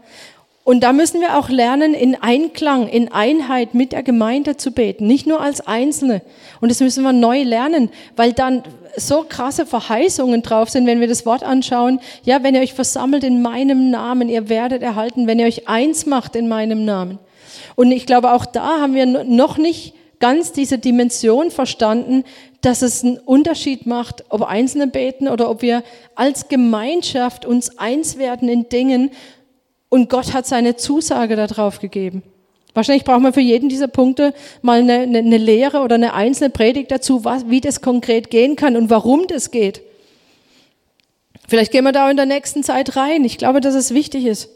[0.63, 5.07] Und da müssen wir auch lernen, in Einklang, in Einheit mit der Gemeinde zu beten,
[5.07, 6.22] nicht nur als Einzelne.
[6.61, 8.64] Und das müssen wir neu lernen, weil dann
[8.95, 11.99] so krasse Verheißungen drauf sind, wenn wir das Wort anschauen.
[12.24, 16.05] Ja, wenn ihr euch versammelt in meinem Namen, ihr werdet erhalten, wenn ihr euch eins
[16.05, 17.20] macht in meinem Namen.
[17.76, 22.24] Und ich glaube, auch da haben wir noch nicht ganz diese Dimension verstanden,
[22.61, 25.84] dass es einen Unterschied macht, ob Einzelne beten oder ob wir
[26.16, 29.11] als Gemeinschaft uns eins werden in Dingen,
[29.93, 32.23] und Gott hat seine Zusage darauf gegeben.
[32.73, 34.33] Wahrscheinlich braucht man für jeden dieser Punkte
[34.63, 38.55] mal eine, eine, eine Lehre oder eine einzelne Predigt dazu, was, wie das konkret gehen
[38.55, 39.83] kann und warum das geht.
[41.47, 43.23] Vielleicht gehen wir da in der nächsten Zeit rein.
[43.23, 44.49] Ich glaube, dass es wichtig ist.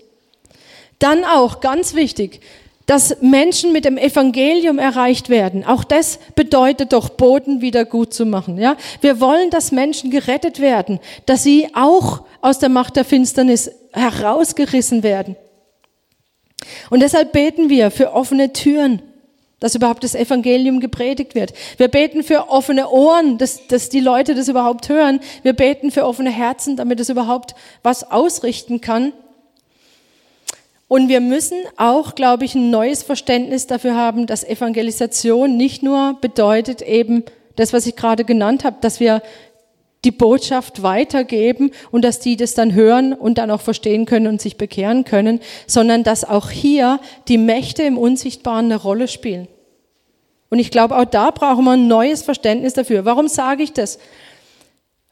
[0.98, 2.42] Dann auch, ganz wichtig,
[2.88, 5.66] dass Menschen mit dem Evangelium erreicht werden.
[5.66, 8.58] Auch das bedeutet doch, Boden wieder gut zu machen.
[8.58, 8.78] Ja?
[9.02, 15.04] Wir wollen, dass Menschen gerettet werden, dass sie auch aus der Macht der Finsternis herausgerissen
[15.04, 15.36] werden.
[16.90, 19.02] Und deshalb beten wir für offene Türen,
[19.60, 21.54] dass überhaupt das Evangelium gepredigt wird.
[21.78, 25.20] Wir beten für offene Ohren, dass, dass die Leute das überhaupt hören.
[25.44, 29.12] Wir beten für offene Herzen, damit es überhaupt was ausrichten kann.
[30.88, 36.18] Und wir müssen auch, glaube ich, ein neues Verständnis dafür haben, dass Evangelisation nicht nur
[36.22, 37.24] bedeutet eben
[37.58, 39.22] das, was ich gerade genannt habe, dass wir
[40.06, 44.40] die Botschaft weitergeben und dass die das dann hören und dann auch verstehen können und
[44.40, 49.48] sich bekehren können, sondern dass auch hier die Mächte im Unsichtbaren eine Rolle spielen.
[50.50, 53.04] Und ich glaube, auch da brauchen wir ein neues Verständnis dafür.
[53.04, 54.00] Warum sage ich das?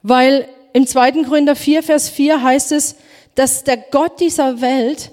[0.01, 1.23] Weil im 2.
[1.23, 2.95] Korinther 4, Vers 4 heißt es,
[3.33, 5.11] dass der Gott dieser Welt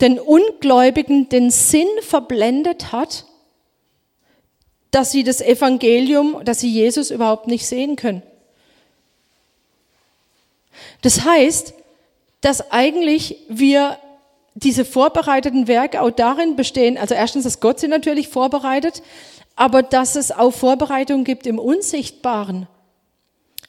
[0.00, 3.24] den Ungläubigen den Sinn verblendet hat,
[4.90, 8.22] dass sie das Evangelium, dass sie Jesus überhaupt nicht sehen können.
[11.02, 11.74] Das heißt,
[12.40, 13.98] dass eigentlich wir
[14.54, 19.02] diese vorbereiteten Werke auch darin bestehen, also erstens, dass Gott sie natürlich vorbereitet,
[19.56, 22.66] aber dass es auch Vorbereitungen gibt im Unsichtbaren,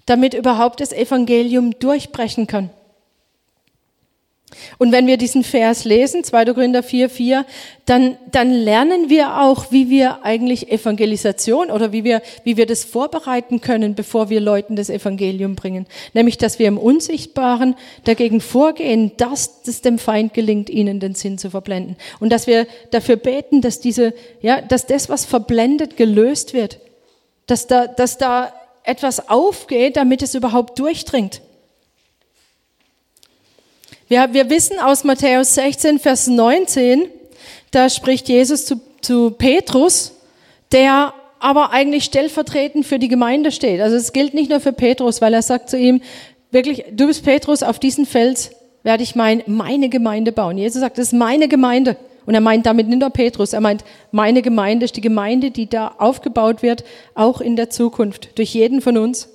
[0.05, 2.69] damit überhaupt das Evangelium durchbrechen kann.
[4.77, 6.45] Und wenn wir diesen Vers lesen, 2.
[6.45, 7.45] Korinther 4, 4,
[7.85, 12.83] dann, dann lernen wir auch, wie wir eigentlich Evangelisation oder wie wir, wie wir das
[12.83, 15.87] vorbereiten können, bevor wir Leuten das Evangelium bringen.
[16.13, 21.37] Nämlich, dass wir im Unsichtbaren dagegen vorgehen, dass es dem Feind gelingt, ihnen den Sinn
[21.37, 21.95] zu verblenden.
[22.19, 26.79] Und dass wir dafür beten, dass diese, ja, dass das, was verblendet, gelöst wird.
[27.47, 31.41] Dass da, dass da etwas aufgeht, damit es überhaupt durchdringt.
[34.09, 37.03] Wir, wir wissen aus Matthäus 16, Vers 19,
[37.69, 40.13] da spricht Jesus zu, zu Petrus,
[40.71, 43.81] der aber eigentlich stellvertretend für die Gemeinde steht.
[43.81, 46.01] Also es gilt nicht nur für Petrus, weil er sagt zu ihm,
[46.49, 48.49] wirklich, du bist Petrus, auf diesen Fels
[48.81, 50.57] werde ich mein, meine Gemeinde bauen.
[50.57, 51.95] Jesus sagt, das ist meine Gemeinde.
[52.25, 55.69] Und er meint damit nicht nur Petrus, er meint, meine Gemeinde ist die Gemeinde, die
[55.69, 56.83] da aufgebaut wird,
[57.13, 59.29] auch in der Zukunft, durch jeden von uns.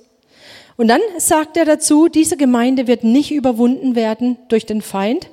[0.77, 5.29] Und dann sagt er dazu, diese Gemeinde wird nicht überwunden werden durch den Feind,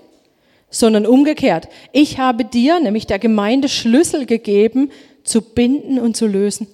[0.70, 1.68] sondern umgekehrt.
[1.92, 4.90] Ich habe dir, nämlich der Gemeinde, Schlüssel gegeben,
[5.24, 6.68] zu binden und zu lösen.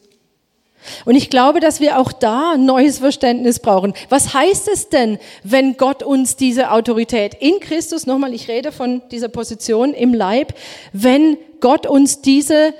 [1.04, 3.94] Und ich glaube, dass wir auch da ein neues Verständnis brauchen.
[4.08, 9.02] Was heißt es denn, wenn Gott uns diese Autorität in Christus, nochmal, ich rede von
[9.10, 10.54] dieser Position im Leib,
[10.92, 12.74] wenn Gott uns diese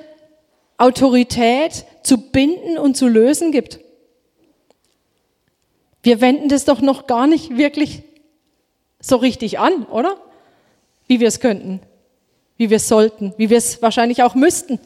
[0.79, 3.81] Autorität zu binden und zu lösen gibt?
[6.09, 8.03] Wir wenden das doch noch gar nicht wirklich
[8.99, 10.17] so richtig an, oder?
[11.07, 11.81] Wie wir es könnten,
[12.57, 14.81] wie wir es sollten, wie wir es wahrscheinlich auch müssten.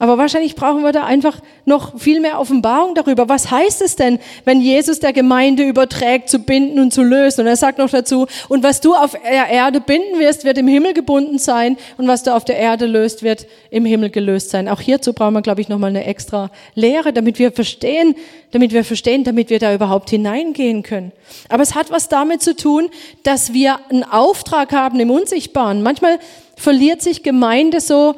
[0.00, 3.28] Aber wahrscheinlich brauchen wir da einfach noch viel mehr Offenbarung darüber.
[3.28, 7.40] Was heißt es denn, wenn Jesus der Gemeinde überträgt, zu binden und zu lösen?
[7.40, 10.68] Und er sagt noch dazu, und was du auf der Erde binden wirst, wird im
[10.68, 11.76] Himmel gebunden sein.
[11.96, 14.68] Und was du auf der Erde löst, wird im Himmel gelöst sein.
[14.68, 18.14] Auch hierzu brauchen wir, glaube ich, nochmal eine extra Lehre, damit wir verstehen,
[18.52, 21.10] damit wir verstehen, damit wir da überhaupt hineingehen können.
[21.48, 22.88] Aber es hat was damit zu tun,
[23.24, 25.82] dass wir einen Auftrag haben im Unsichtbaren.
[25.82, 26.20] Manchmal
[26.54, 28.14] verliert sich Gemeinde so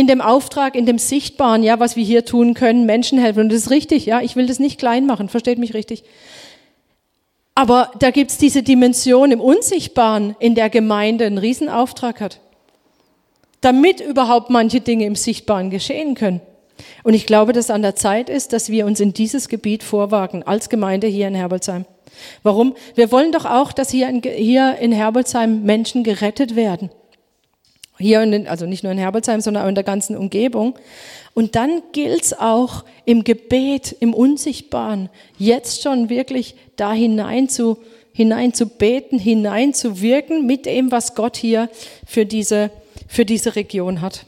[0.00, 3.40] in dem Auftrag, in dem Sichtbaren, ja, was wir hier tun können, Menschen helfen.
[3.40, 6.04] Und das ist richtig, ja, ich will das nicht klein machen, versteht mich richtig.
[7.54, 12.40] Aber da gibt's diese Dimension im Unsichtbaren, in der Gemeinde einen Riesenauftrag hat.
[13.60, 16.40] Damit überhaupt manche Dinge im Sichtbaren geschehen können.
[17.02, 20.42] Und ich glaube, dass an der Zeit ist, dass wir uns in dieses Gebiet vorwagen,
[20.42, 21.84] als Gemeinde hier in Herbolzheim.
[22.42, 22.74] Warum?
[22.94, 26.90] Wir wollen doch auch, dass hier in, hier in Herbolzheim Menschen gerettet werden.
[28.00, 30.74] Hier, in den, also nicht nur in Herbolzheim, sondern auch in der ganzen Umgebung.
[31.34, 37.78] Und dann gilt es auch im Gebet, im Unsichtbaren, jetzt schon wirklich da hinein zu,
[38.12, 41.68] hinein zu beten, hinein zu wirken mit dem, was Gott hier
[42.06, 42.70] für diese,
[43.06, 44.26] für diese Region hat.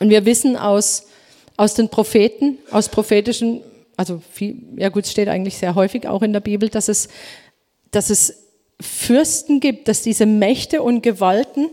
[0.00, 1.06] Und wir wissen aus,
[1.56, 3.60] aus den Propheten, aus prophetischen,
[3.96, 7.08] also viel, ja gut, steht eigentlich sehr häufig auch in der Bibel, dass es,
[7.90, 8.44] dass es
[8.80, 11.68] Fürsten gibt, dass diese Mächte und Gewalten,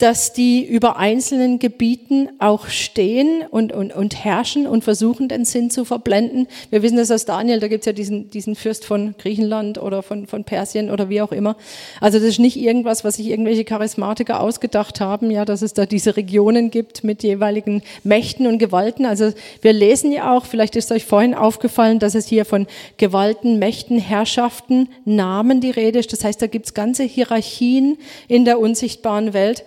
[0.00, 5.68] dass die über einzelnen Gebieten auch stehen und, und, und herrschen und versuchen, den Sinn
[5.68, 6.46] zu verblenden.
[6.70, 10.26] Wir wissen das aus Daniel, da gibt's ja diesen, diesen Fürst von Griechenland oder von,
[10.26, 11.54] von Persien oder wie auch immer.
[12.00, 15.84] Also das ist nicht irgendwas, was sich irgendwelche Charismatiker ausgedacht haben, ja, dass es da
[15.84, 19.04] diese Regionen gibt mit jeweiligen Mächten und Gewalten.
[19.04, 23.58] Also wir lesen ja auch, vielleicht ist euch vorhin aufgefallen, dass es hier von Gewalten,
[23.58, 26.10] Mächten, Herrschaften, Namen die Rede ist.
[26.14, 27.98] Das heißt, da gibt's ganze Hierarchien
[28.28, 29.62] in der unsichtbaren Welt.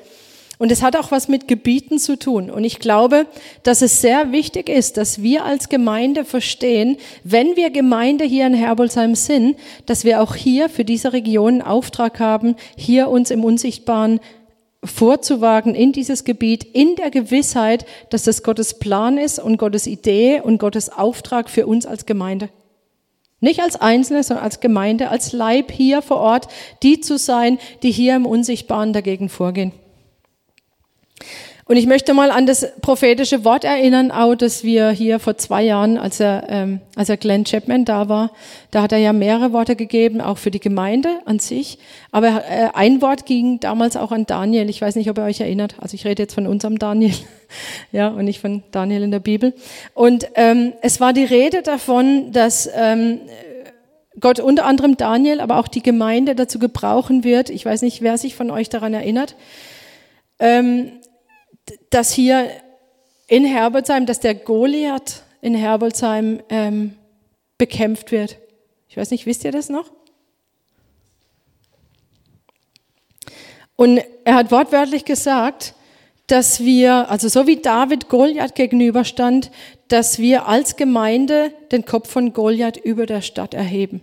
[0.60, 2.50] Und es hat auch was mit Gebieten zu tun.
[2.50, 3.26] Und ich glaube,
[3.64, 8.54] dass es sehr wichtig ist, dass wir als Gemeinde verstehen, wenn wir Gemeinde hier in
[8.54, 13.44] Herbolzheim sind, dass wir auch hier für diese Region einen Auftrag haben, hier uns im
[13.44, 14.20] Unsichtbaren
[14.84, 20.42] vorzuwagen in dieses Gebiet, in der Gewissheit, dass das Gottes Plan ist und Gottes Idee
[20.42, 22.50] und Gottes Auftrag für uns als Gemeinde.
[23.40, 26.48] Nicht als Einzelne, sondern als Gemeinde, als Leib hier vor Ort,
[26.82, 29.74] die zu sein, die hier im Unsichtbaren dagegen vorgehen.
[31.66, 35.64] Und ich möchte mal an das prophetische Wort erinnern, auch dass wir hier vor zwei
[35.64, 38.32] Jahren, als er, ähm, als er Glenn Chapman da war,
[38.72, 41.80] da hat er ja mehrere Worte gegeben, auch für die Gemeinde an sich.
[42.12, 44.70] Aber äh, ein Wort ging damals auch an Daniel.
[44.70, 45.76] Ich weiß nicht, ob ihr euch erinnert.
[45.80, 47.14] Also ich rede jetzt von unserem Daniel,
[47.94, 49.54] ja, und nicht von Daniel in der Bibel.
[49.94, 53.22] Und ähm, es war die Rede davon, dass ähm,
[54.20, 57.50] Gott unter anderem Daniel, aber auch die Gemeinde dazu gebrauchen wird.
[57.50, 59.36] Ich weiß nicht, wer sich von euch daran erinnert.
[60.40, 60.92] Ähm,
[61.90, 62.50] dass hier
[63.28, 66.96] in Herbolzheim, dass der Goliath in Herbolzheim ähm,
[67.58, 68.38] bekämpft wird.
[68.88, 69.92] Ich weiß nicht, wisst ihr das noch?
[73.76, 75.74] Und er hat wortwörtlich gesagt,
[76.28, 79.52] dass wir, also so wie David Goliath gegenüberstand,
[79.88, 84.02] dass wir als Gemeinde den Kopf von Goliath über der Stadt erheben.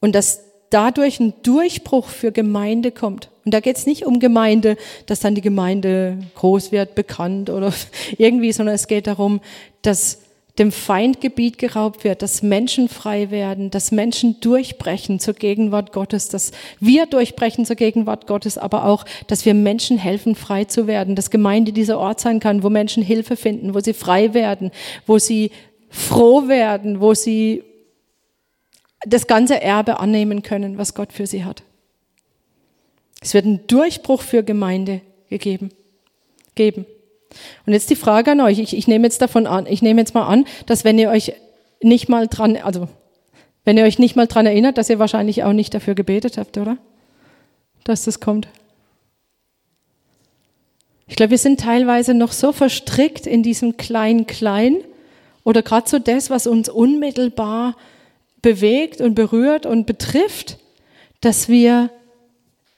[0.00, 3.30] Und dass dadurch ein Durchbruch für Gemeinde kommt.
[3.44, 4.76] Und da geht es nicht um Gemeinde,
[5.06, 7.72] dass dann die Gemeinde groß wird, bekannt oder
[8.18, 9.40] irgendwie, sondern es geht darum,
[9.82, 10.20] dass
[10.58, 16.52] dem Feindgebiet geraubt wird, dass Menschen frei werden, dass Menschen durchbrechen zur Gegenwart Gottes, dass
[16.78, 21.30] wir durchbrechen zur Gegenwart Gottes, aber auch, dass wir Menschen helfen, frei zu werden, dass
[21.30, 24.70] Gemeinde dieser Ort sein kann, wo Menschen Hilfe finden, wo sie frei werden,
[25.06, 25.50] wo sie
[25.90, 27.64] froh werden, wo sie
[29.04, 31.64] das ganze Erbe annehmen können, was Gott für sie hat.
[33.24, 35.00] Es wird einen Durchbruch für Gemeinde
[35.30, 35.70] gegeben,
[36.54, 36.84] geben.
[37.64, 38.58] Und jetzt die Frage an euch.
[38.58, 41.32] Ich, ich nehme jetzt davon an, ich nehme jetzt mal an, dass wenn ihr euch
[41.82, 42.86] nicht mal dran, also
[43.64, 46.58] wenn ihr euch nicht mal dran erinnert, dass ihr wahrscheinlich auch nicht dafür gebetet habt,
[46.58, 46.76] oder?
[47.84, 48.46] Dass das kommt.
[51.06, 54.84] Ich glaube, wir sind teilweise noch so verstrickt in diesem Klein-Klein
[55.44, 57.74] oder gerade so das, was uns unmittelbar
[58.42, 60.58] bewegt und berührt und betrifft,
[61.22, 61.88] dass wir,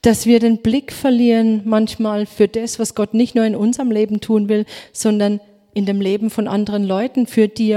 [0.07, 4.21] dass wir den Blick verlieren manchmal für das, was Gott nicht nur in unserem Leben
[4.21, 5.41] tun will, sondern
[5.75, 7.77] in dem Leben von anderen Leuten, für die,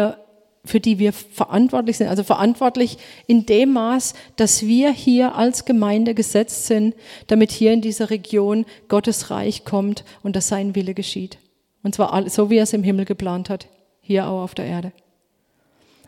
[0.63, 2.07] für die wir verantwortlich sind.
[2.07, 6.93] Also verantwortlich in dem Maß, dass wir hier als Gemeinde gesetzt sind,
[7.25, 11.39] damit hier in dieser Region Gottes Reich kommt und dass sein Wille geschieht.
[11.81, 13.65] Und zwar so, wie er es im Himmel geplant hat,
[14.01, 14.91] hier auch auf der Erde.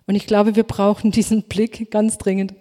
[0.08, 2.54] Und ich glaube, wir brauchen diesen Blick ganz dringend.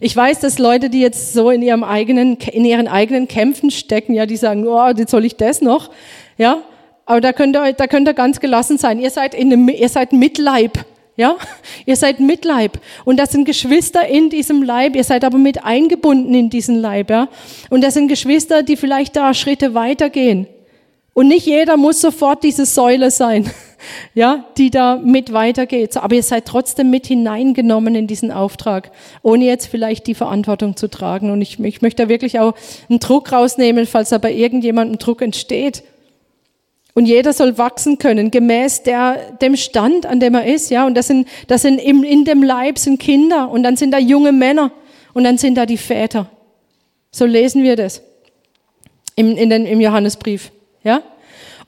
[0.00, 4.14] Ich weiß, dass Leute, die jetzt so in ihrem eigenen, in ihren eigenen Kämpfen stecken,
[4.14, 5.90] ja, die sagen, oh, jetzt soll ich das noch?
[6.38, 6.62] Ja.
[7.04, 8.98] Aber da könnt ihr, da könnt ihr ganz gelassen sein.
[8.98, 10.84] Ihr seid in einem, ihr seid Mitleib.
[11.18, 11.36] Ja,
[11.86, 14.94] ihr seid Mitleib und das sind Geschwister in diesem Leib.
[14.94, 17.28] Ihr seid aber mit eingebunden in diesen Leib, ja.
[17.70, 20.46] Und das sind Geschwister, die vielleicht da Schritte weitergehen.
[21.14, 23.50] Und nicht jeder muss sofort diese Säule sein
[24.14, 25.96] ja, die da mit weitergeht.
[25.96, 28.90] Aber ihr seid trotzdem mit hineingenommen in diesen Auftrag,
[29.22, 31.30] ohne jetzt vielleicht die Verantwortung zu tragen.
[31.30, 32.54] Und ich, ich möchte da wirklich auch
[32.88, 35.82] einen Druck rausnehmen, falls da bei irgendjemandem Druck entsteht.
[36.96, 40.86] Und jeder soll wachsen können, gemäß der, dem Stand, an dem er ist, ja.
[40.86, 43.98] Und das sind, das sind im, in dem Leib sind Kinder und dann sind da
[43.98, 44.72] junge Männer
[45.12, 46.30] und dann sind da die Väter.
[47.10, 48.00] So lesen wir das
[49.14, 50.52] im, in den, im Johannesbrief,
[50.84, 51.02] ja.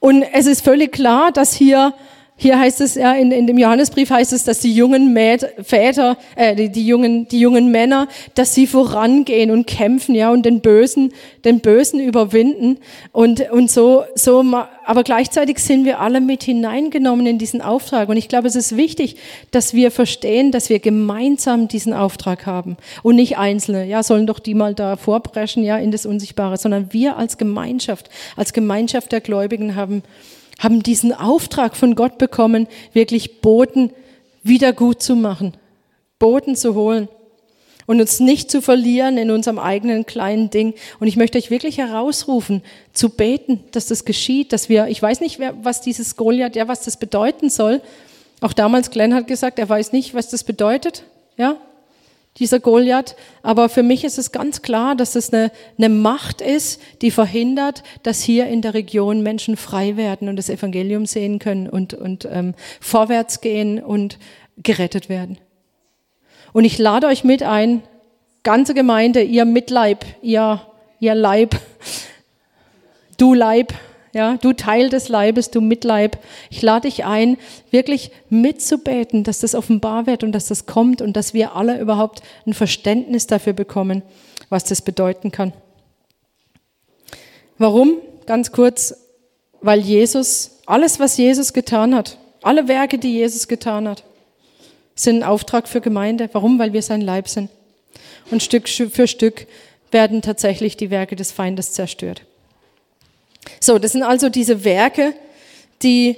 [0.01, 1.95] Und es ist völlig klar, dass hier
[2.41, 6.17] hier heißt es ja, in, in dem Johannesbrief heißt es, dass die jungen Mäd, Väter,
[6.37, 10.61] äh, die, die, jungen, die jungen Männer, dass sie vorangehen und kämpfen, ja, und den
[10.61, 11.13] Bösen,
[11.45, 12.79] den Bösen überwinden.
[13.11, 14.45] Und, und so, so,
[14.85, 18.09] aber gleichzeitig sind wir alle mit hineingenommen in diesen Auftrag.
[18.09, 19.17] Und ich glaube, es ist wichtig,
[19.51, 22.77] dass wir verstehen, dass wir gemeinsam diesen Auftrag haben.
[23.03, 26.93] Und nicht Einzelne, ja, sollen doch die mal da vorbrechen, ja, in das Unsichtbare, sondern
[26.93, 30.05] wir als Gemeinschaft, als Gemeinschaft der Gläubigen haben,
[30.59, 33.93] haben diesen Auftrag von Gott bekommen, wirklich Boten
[34.43, 35.55] wieder gut zu machen,
[36.19, 37.09] Boten zu holen
[37.87, 40.75] und uns nicht zu verlieren in unserem eigenen kleinen Ding.
[41.01, 45.21] Und ich möchte euch wirklich herausrufen, zu beten, dass das geschieht, dass wir, ich weiß
[45.21, 47.81] nicht, was dieses Goliath, ja, was das bedeuten soll.
[48.41, 51.05] Auch damals Glenn hat gesagt, er weiß nicht, was das bedeutet,
[51.37, 51.57] ja
[52.39, 53.17] dieser Goliath.
[53.43, 57.83] Aber für mich ist es ganz klar, dass es eine, eine Macht ist, die verhindert,
[58.03, 62.29] dass hier in der Region Menschen frei werden und das Evangelium sehen können und, und
[62.31, 64.19] ähm, vorwärts gehen und
[64.57, 65.39] gerettet werden.
[66.53, 67.83] Und ich lade euch mit ein,
[68.43, 70.63] ganze Gemeinde, ihr Mitleib, ihr
[71.01, 71.55] ihr Leib,
[73.17, 73.73] du Leib,
[74.13, 76.19] ja, du Teil des Leibes, du Mitleib.
[76.51, 77.37] Ich lade dich ein,
[77.71, 82.23] wirklich mitzubeten, dass das offenbar wird und dass das kommt und dass wir alle überhaupt
[82.47, 84.03] ein Verständnis dafür bekommen,
[84.49, 85.53] was das bedeuten kann.
[87.59, 87.99] Warum?
[88.27, 88.95] Ganz kurz,
[89.61, 94.05] weil Jesus, alles, was Jesus getan hat, alle Werke, die Jesus getan hat,
[94.95, 96.29] sind ein Auftrag für Gemeinde.
[96.33, 96.59] Warum?
[96.59, 97.51] Weil wir sein Leib sind.
[98.31, 99.47] Und Stück für Stück
[99.91, 102.23] werden tatsächlich die Werke des Feindes zerstört.
[103.61, 105.15] So, das sind also diese Werke,
[105.83, 106.17] die,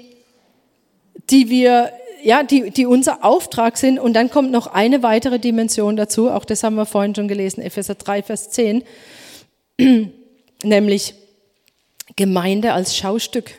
[1.31, 1.93] die wir,
[2.23, 3.99] ja, die, die unser Auftrag sind.
[3.99, 6.31] Und dann kommt noch eine weitere Dimension dazu.
[6.31, 8.83] Auch das haben wir vorhin schon gelesen, Epheser 3, Vers 10.
[10.63, 11.15] Nämlich
[12.17, 13.53] Gemeinde als Schaustück.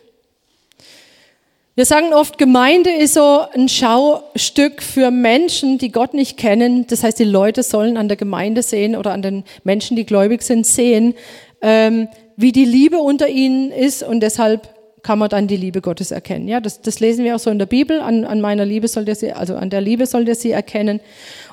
[1.73, 6.85] Wir sagen oft, Gemeinde ist so ein Schaustück für Menschen, die Gott nicht kennen.
[6.87, 10.41] Das heißt, die Leute sollen an der Gemeinde sehen oder an den Menschen, die gläubig
[10.41, 11.15] sind, sehen,
[11.61, 14.73] ähm, wie die Liebe unter ihnen ist und deshalb
[15.03, 16.47] kann man dann die Liebe Gottes erkennen.
[16.47, 18.01] Ja, das, das lesen wir auch so in der Bibel.
[18.01, 20.99] An, an meiner Liebe sollt ihr sie, also an der Liebe sollt ihr sie erkennen.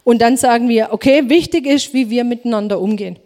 [0.04, 3.18] Und dann sagen wir, okay, wichtig ist, wie wir miteinander umgehen.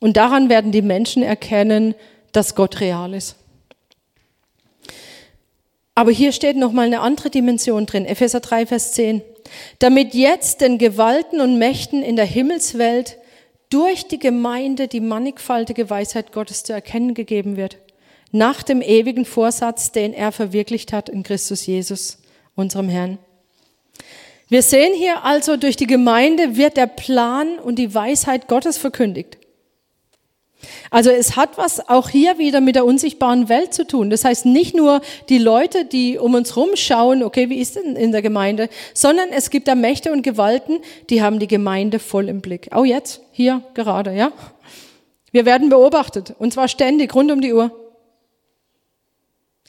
[0.00, 1.94] Und daran werden die Menschen erkennen,
[2.32, 3.36] dass Gott real ist.
[5.94, 8.06] Aber hier steht noch mal eine andere Dimension drin.
[8.06, 9.22] Epheser 3, Vers 10.
[9.78, 13.18] Damit jetzt den Gewalten und Mächten in der Himmelswelt
[13.72, 17.78] durch die Gemeinde die mannigfaltige Weisheit Gottes zu erkennen gegeben wird,
[18.30, 22.18] nach dem ewigen Vorsatz, den er verwirklicht hat in Christus Jesus,
[22.54, 23.18] unserem Herrn.
[24.48, 29.38] Wir sehen hier also, durch die Gemeinde wird der Plan und die Weisheit Gottes verkündigt.
[30.90, 34.10] Also es hat was auch hier wieder mit der unsichtbaren Welt zu tun.
[34.10, 38.12] Das heißt nicht nur die Leute, die um uns rumschauen, okay, wie ist denn in
[38.12, 40.78] der Gemeinde, sondern es gibt da Mächte und Gewalten,
[41.10, 42.68] die haben die Gemeinde voll im Blick.
[42.72, 44.32] Auch jetzt, hier gerade, ja.
[45.30, 47.81] Wir werden beobachtet und zwar ständig, rund um die Uhr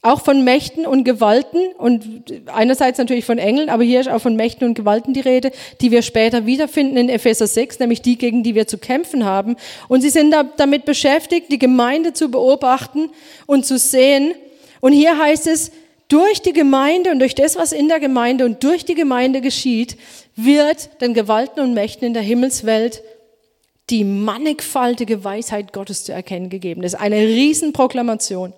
[0.03, 4.35] auch von Mächten und Gewalten und einerseits natürlich von Engeln, aber hier ist auch von
[4.35, 8.43] Mächten und Gewalten die Rede, die wir später wiederfinden in Epheser 6, nämlich die, gegen
[8.43, 9.55] die wir zu kämpfen haben.
[9.87, 13.11] Und sie sind da, damit beschäftigt, die Gemeinde zu beobachten
[13.45, 14.35] und zu sehen.
[14.81, 15.71] Und hier heißt es,
[16.09, 19.97] durch die Gemeinde und durch das, was in der Gemeinde und durch die Gemeinde geschieht,
[20.35, 23.01] wird den Gewalten und Mächten in der Himmelswelt
[23.89, 26.81] die mannigfaltige Weisheit Gottes zu erkennen gegeben.
[26.81, 28.53] Das ist eine Riesenproklamation.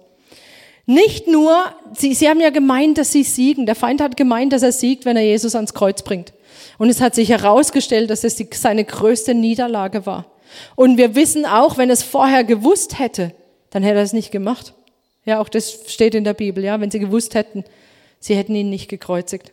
[0.86, 1.66] Nicht nur,
[1.98, 3.66] sie, sie haben ja gemeint, dass sie siegen.
[3.66, 6.34] Der Feind hat gemeint, dass er siegt, wenn er Jesus ans Kreuz bringt.
[6.78, 10.26] Und es hat sich herausgestellt, dass es die, seine größte Niederlage war.
[10.76, 13.32] Und wir wissen auch, wenn es vorher gewusst hätte,
[13.72, 14.74] dann hätte er es nicht gemacht.
[15.26, 17.64] Ja, auch das steht in der Bibel, ja, wenn sie gewusst hätten,
[18.20, 19.52] sie hätten ihn nicht gekreuzigt.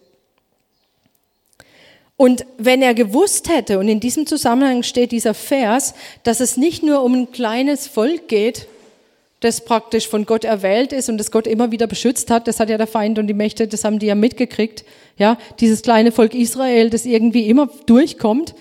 [2.17, 6.83] Und wenn er gewusst hätte, und in diesem Zusammenhang steht dieser Vers, dass es nicht
[6.83, 8.69] nur um ein kleines Volk geht,
[9.43, 12.49] das praktisch von Gott erwählt ist und das Gott immer wieder beschützt hat.
[12.49, 14.85] Das hat ja der Feind und die Mächte, das haben die ja mitgekriegt.
[15.19, 18.55] Ja, dieses kleine Volk Israel, das irgendwie immer durchkommt,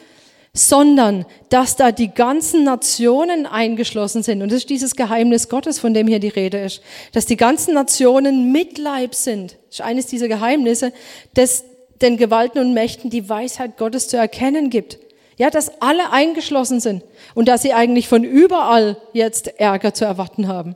[0.54, 4.42] sondern dass da die ganzen Nationen eingeschlossen sind.
[4.42, 6.82] Und das ist dieses Geheimnis Gottes, von dem hier die Rede ist.
[7.14, 9.58] Dass die ganzen Nationen Mitleib sind.
[9.70, 10.92] Das ist eines dieser Geheimnisse,
[11.36, 11.64] das
[12.02, 14.98] den Gewalten und Mächten die Weisheit Gottes zu erkennen gibt.
[15.42, 20.48] Ja, dass alle eingeschlossen sind und dass sie eigentlich von überall jetzt Ärger zu erwarten
[20.48, 20.76] haben.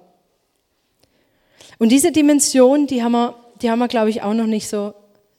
[1.78, 4.96] Und diese Dimension, die haben wir, die haben wir, glaube ich, auch noch nicht so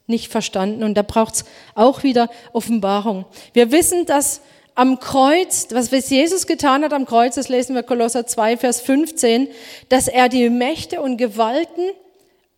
[0.06, 0.84] nicht verstanden.
[0.84, 3.24] Und da braucht es auch wieder Offenbarung.
[3.52, 4.42] Wir wissen, dass
[4.76, 9.48] am Kreuz, was Jesus getan hat am Kreuz, das lesen wir Kolosser 2, Vers 15,
[9.88, 11.82] dass er die Mächte und Gewalten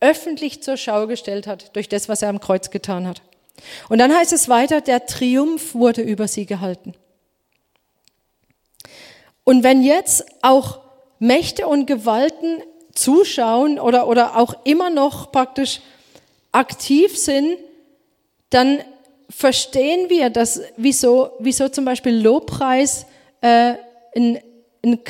[0.00, 3.22] öffentlich zur Schau gestellt hat durch das, was er am Kreuz getan hat.
[3.88, 6.94] Und dann heißt es weiter, der Triumph wurde über sie gehalten.
[9.44, 10.80] Und wenn jetzt auch
[11.18, 12.62] Mächte und Gewalten
[12.94, 15.80] zuschauen oder, oder auch immer noch praktisch
[16.52, 17.56] aktiv sind,
[18.50, 18.80] dann
[19.30, 23.06] verstehen wir, dass wieso, wieso zum Beispiel Lobpreis
[23.40, 23.74] äh,
[24.16, 24.40] ein,
[24.84, 25.00] ein,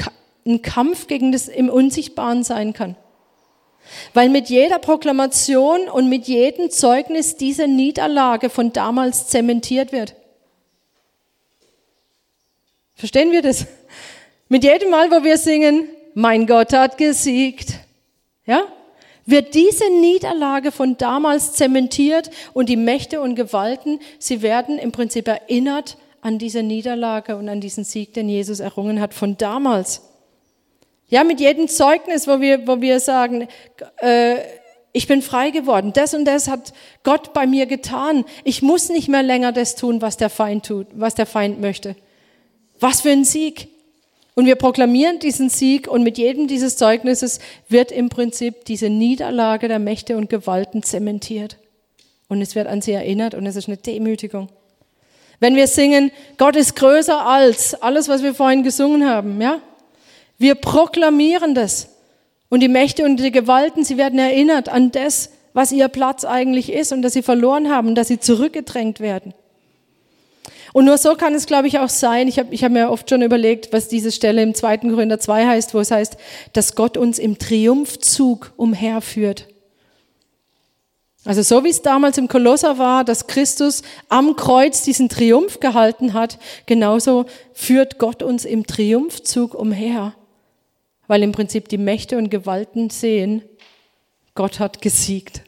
[0.47, 2.97] ein Kampf gegen das im Unsichtbaren sein kann.
[4.15, 10.15] Weil mit jeder Proklamation und mit jedem Zeugnis diese Niederlage von damals zementiert wird.
[12.95, 13.67] Verstehen wir das?
[14.49, 17.75] Mit jedem Mal, wo wir singen, mein Gott hat gesiegt,
[18.45, 18.63] ja,
[19.25, 25.29] wird diese Niederlage von damals zementiert und die Mächte und Gewalten, sie werden im Prinzip
[25.29, 30.08] erinnert an diese Niederlage und an diesen Sieg, den Jesus errungen hat von damals.
[31.09, 33.49] Ja, mit jedem Zeugnis, wo wir, wo wir sagen,
[33.97, 34.37] äh,
[34.93, 38.25] ich bin frei geworden, das und das hat Gott bei mir getan.
[38.45, 41.95] Ich muss nicht mehr länger das tun, was der Feind tut, was der Feind möchte.
[42.81, 43.69] Was für ein Sieg.
[44.35, 49.67] Und wir proklamieren diesen Sieg und mit jedem dieses Zeugnisses wird im Prinzip diese Niederlage
[49.69, 51.57] der Mächte und Gewalten zementiert.
[52.29, 54.49] Und es wird an sie erinnert und es ist eine Demütigung.
[55.41, 59.61] Wenn wir singen, Gott ist größer als alles, was wir vorhin gesungen haben, ja?
[60.39, 61.89] Wir proklamieren das.
[62.49, 66.73] Und die Mächte und die Gewalten, sie werden erinnert an das, was ihr Platz eigentlich
[66.73, 69.35] ist und dass sie verloren haben dass sie zurückgedrängt werden.
[70.73, 72.29] Und nur so kann es, glaube ich, auch sein.
[72.29, 74.79] Ich habe ich hab mir oft schon überlegt, was diese Stelle im 2.
[74.79, 76.17] Korinther 2 heißt, wo es heißt,
[76.53, 79.49] dass Gott uns im Triumphzug umherführt.
[81.25, 86.13] Also so wie es damals im Kolosser war, dass Christus am Kreuz diesen Triumph gehalten
[86.13, 90.15] hat, genauso führt Gott uns im Triumphzug umher,
[91.09, 93.43] weil im Prinzip die Mächte und Gewalten sehen,
[94.35, 95.43] Gott hat gesiegt.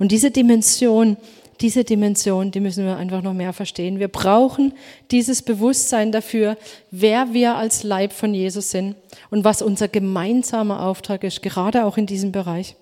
[0.00, 1.16] Und diese Dimension,
[1.60, 3.98] diese Dimension, die müssen wir einfach noch mehr verstehen.
[3.98, 4.74] Wir brauchen
[5.10, 6.56] dieses Bewusstsein dafür,
[6.90, 8.96] wer wir als Leib von Jesus sind
[9.30, 12.76] und was unser gemeinsamer Auftrag ist, gerade auch in diesem Bereich.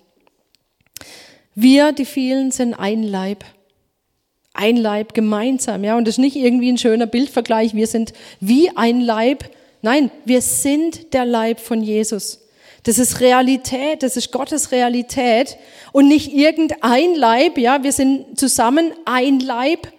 [1.53, 3.45] Wir, die vielen, sind ein Leib.
[4.53, 5.97] Ein Leib gemeinsam, ja.
[5.97, 7.73] Und das ist nicht irgendwie ein schöner Bildvergleich.
[7.75, 9.49] Wir sind wie ein Leib.
[9.85, 12.39] Nein, wir sind der Leib von Jesus.
[12.81, 15.59] Das ist Realität, das ist Gottes Realität
[15.91, 17.83] und nicht irgendein Leib, ja.
[17.83, 19.93] Wir sind zusammen ein Leib.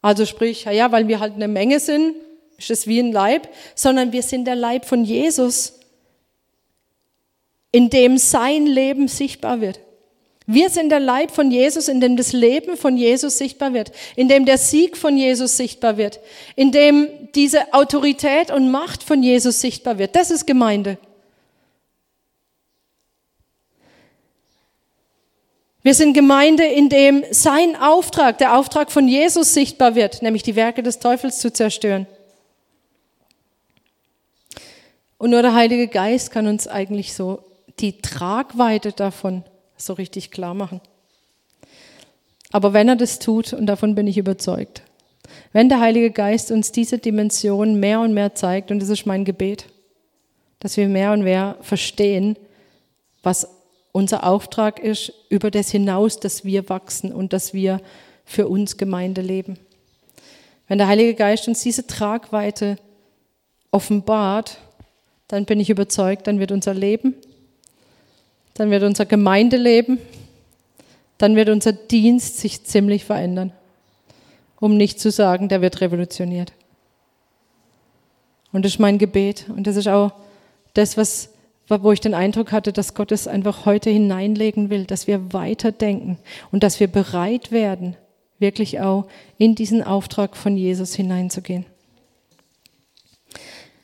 [0.00, 2.16] Also sprich, ja, weil wir halt eine Menge sind,
[2.56, 5.78] ist es wie ein Leib, sondern wir sind der Leib von Jesus,
[7.72, 9.80] in dem sein Leben sichtbar wird.
[10.52, 14.28] Wir sind der Leib von Jesus, in dem das Leben von Jesus sichtbar wird, in
[14.28, 16.18] dem der Sieg von Jesus sichtbar wird,
[16.56, 20.16] in dem diese Autorität und Macht von Jesus sichtbar wird.
[20.16, 20.98] Das ist Gemeinde.
[25.82, 30.56] Wir sind Gemeinde, in dem sein Auftrag, der Auftrag von Jesus sichtbar wird, nämlich die
[30.56, 32.08] Werke des Teufels zu zerstören.
[35.16, 37.44] Und nur der Heilige Geist kann uns eigentlich so
[37.78, 39.44] die Tragweite davon
[39.80, 40.80] so richtig klar machen.
[42.52, 44.82] Aber wenn er das tut, und davon bin ich überzeugt,
[45.52, 49.24] wenn der Heilige Geist uns diese Dimension mehr und mehr zeigt, und das ist mein
[49.24, 49.66] Gebet,
[50.58, 52.36] dass wir mehr und mehr verstehen,
[53.22, 53.48] was
[53.92, 57.80] unser Auftrag ist, über das hinaus, dass wir wachsen und dass wir
[58.24, 59.58] für uns Gemeinde leben.
[60.68, 62.76] Wenn der Heilige Geist uns diese Tragweite
[63.72, 64.58] offenbart,
[65.26, 67.14] dann bin ich überzeugt, dann wird unser Leben
[68.60, 69.98] dann wird unser Gemeindeleben,
[71.16, 73.52] dann wird unser Dienst sich ziemlich verändern.
[74.60, 76.52] Um nicht zu sagen, der wird revolutioniert.
[78.52, 79.46] Und das ist mein Gebet.
[79.48, 80.12] Und das ist auch
[80.74, 81.30] das, was,
[81.68, 86.18] wo ich den Eindruck hatte, dass Gott es einfach heute hineinlegen will, dass wir weiterdenken
[86.52, 87.96] und dass wir bereit werden,
[88.40, 89.06] wirklich auch
[89.38, 91.64] in diesen Auftrag von Jesus hineinzugehen.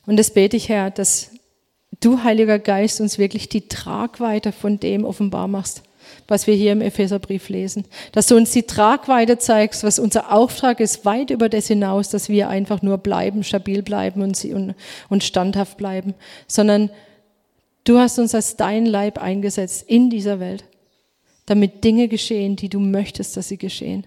[0.05, 1.31] Und das bete ich, Herr, dass
[2.01, 5.83] du, Heiliger Geist, uns wirklich die Tragweite von dem offenbar machst,
[6.29, 7.85] was wir hier im Epheserbrief lesen.
[8.13, 12.29] Dass du uns die Tragweite zeigst, was unser Auftrag ist, weit über das hinaus, dass
[12.29, 14.75] wir einfach nur bleiben, stabil bleiben und,
[15.09, 16.15] und, standhaft bleiben,
[16.47, 16.91] sondern
[17.85, 20.65] du hast uns als dein Leib eingesetzt in dieser Welt,
[21.47, 24.07] damit Dinge geschehen, die du möchtest, dass sie geschehen.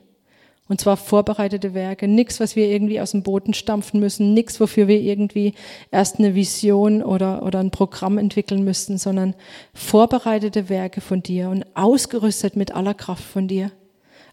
[0.70, 4.88] Und zwar vorbereitete Werke, nichts, was wir irgendwie aus dem Boden stampfen müssen, nichts, wofür
[4.88, 5.56] wir irgendwie
[5.90, 9.34] erst eine Vision oder, oder ein Programm entwickeln müssten, sondern
[9.74, 13.72] vorbereitete Werke von dir und ausgerüstet mit aller Kraft von dir.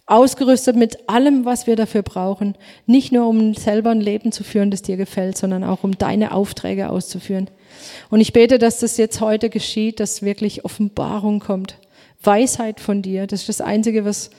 [0.04, 2.54] Ausgerüstet mit allem, was wir dafür brauchen.
[2.84, 6.32] Nicht nur, um selber ein Leben zu führen, das dir gefällt, sondern auch, um deine
[6.32, 7.48] Aufträge auszuführen.
[8.10, 11.78] Und ich bete, dass das jetzt heute geschieht, dass wirklich Offenbarung kommt.
[12.22, 13.26] Weisheit von dir.
[13.26, 14.30] Das ist das Einzige, was,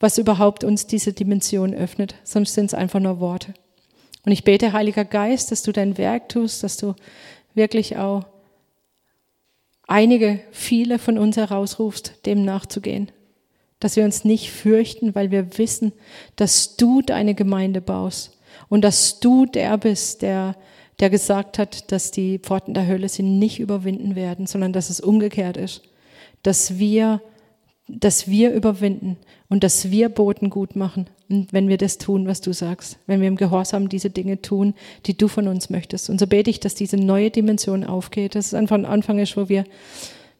[0.00, 3.54] was überhaupt uns diese Dimension öffnet, sonst sind es einfach nur Worte.
[4.24, 6.94] Und ich bete, Heiliger Geist, dass du dein Werk tust, dass du
[7.54, 8.24] wirklich auch
[9.86, 13.10] einige, viele von uns herausrufst, dem nachzugehen.
[13.80, 15.92] Dass wir uns nicht fürchten, weil wir wissen,
[16.36, 18.36] dass du deine Gemeinde baust
[18.68, 20.56] und dass du der bist, der,
[21.00, 25.00] der gesagt hat, dass die Pforten der Hölle sie nicht überwinden werden, sondern dass es
[25.00, 25.82] umgekehrt ist.
[26.42, 27.22] Dass wir
[27.88, 29.16] dass wir überwinden
[29.48, 31.08] und dass wir Boten gut machen.
[31.30, 34.74] Und wenn wir das tun, was du sagst, wenn wir im Gehorsam diese Dinge tun,
[35.06, 36.10] die du von uns möchtest.
[36.10, 39.36] Und so bete ich, dass diese neue Dimension aufgeht, dass es einfach ein Anfang ist,
[39.36, 39.64] wo wir,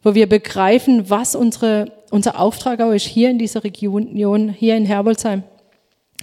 [0.03, 4.85] wo wir begreifen, was unsere, unser Auftrag auch ist hier in dieser Region, hier in
[4.85, 5.43] Herbolzheim.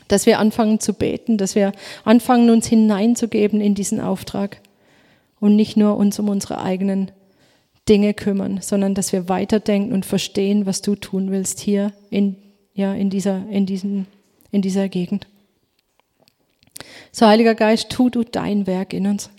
[0.09, 1.73] Dass wir anfangen zu beten, dass wir
[2.05, 4.61] anfangen, uns hineinzugeben in diesen Auftrag
[5.41, 7.11] und nicht nur uns um unsere eigenen
[7.89, 12.37] Dinge kümmern, sondern dass wir weiterdenken und verstehen, was du tun willst hier in,
[12.75, 14.07] ja, in, dieser, in, diesen,
[14.51, 15.27] in dieser Gegend.
[17.13, 19.31] So, Heiliger Geist, tu du dein Werk in uns.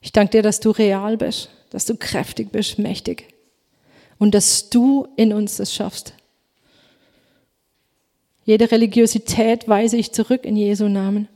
[0.00, 3.34] Ich danke dir, dass du real bist, dass du kräftig bist, mächtig
[4.18, 6.14] und dass du in uns das schaffst.
[8.44, 11.28] Jede Religiosität weise ich zurück in Jesu Namen.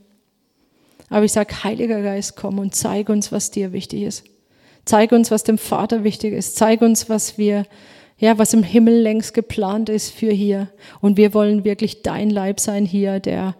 [1.09, 4.25] Aber ich sage, Heiliger Geist, komm und zeig uns, was dir wichtig ist.
[4.91, 6.57] Zeig uns, was dem Vater wichtig ist.
[6.57, 7.65] Zeig uns, was wir,
[8.19, 10.69] ja, was im Himmel längst geplant ist für hier.
[11.01, 13.55] Und wir wollen wirklich dein Leib sein hier, der,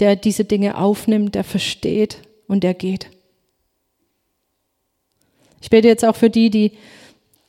[0.00, 3.06] der diese Dinge aufnimmt, der versteht und der geht.
[5.62, 6.72] Ich bete jetzt auch für die, die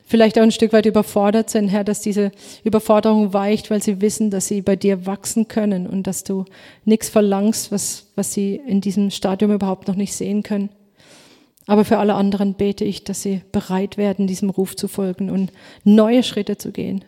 [0.06, 2.30] vielleicht auch ein Stück weit überfordert sind, Herr, dass diese
[2.62, 6.44] Überforderung weicht, weil sie wissen, dass sie bei dir wachsen können und dass du
[6.84, 10.68] nichts verlangst, was, was sie in diesem Stadium überhaupt noch nicht sehen können.
[11.66, 15.52] Aber für alle anderen bete ich, dass sie bereit werden, diesem Ruf zu folgen und
[15.84, 17.04] neue Schritte zu gehen,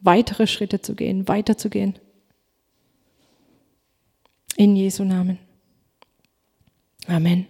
[0.00, 1.98] weitere Schritte zu gehen, weiterzugehen.
[4.56, 5.38] In Jesu Namen.
[7.06, 7.46] Amen.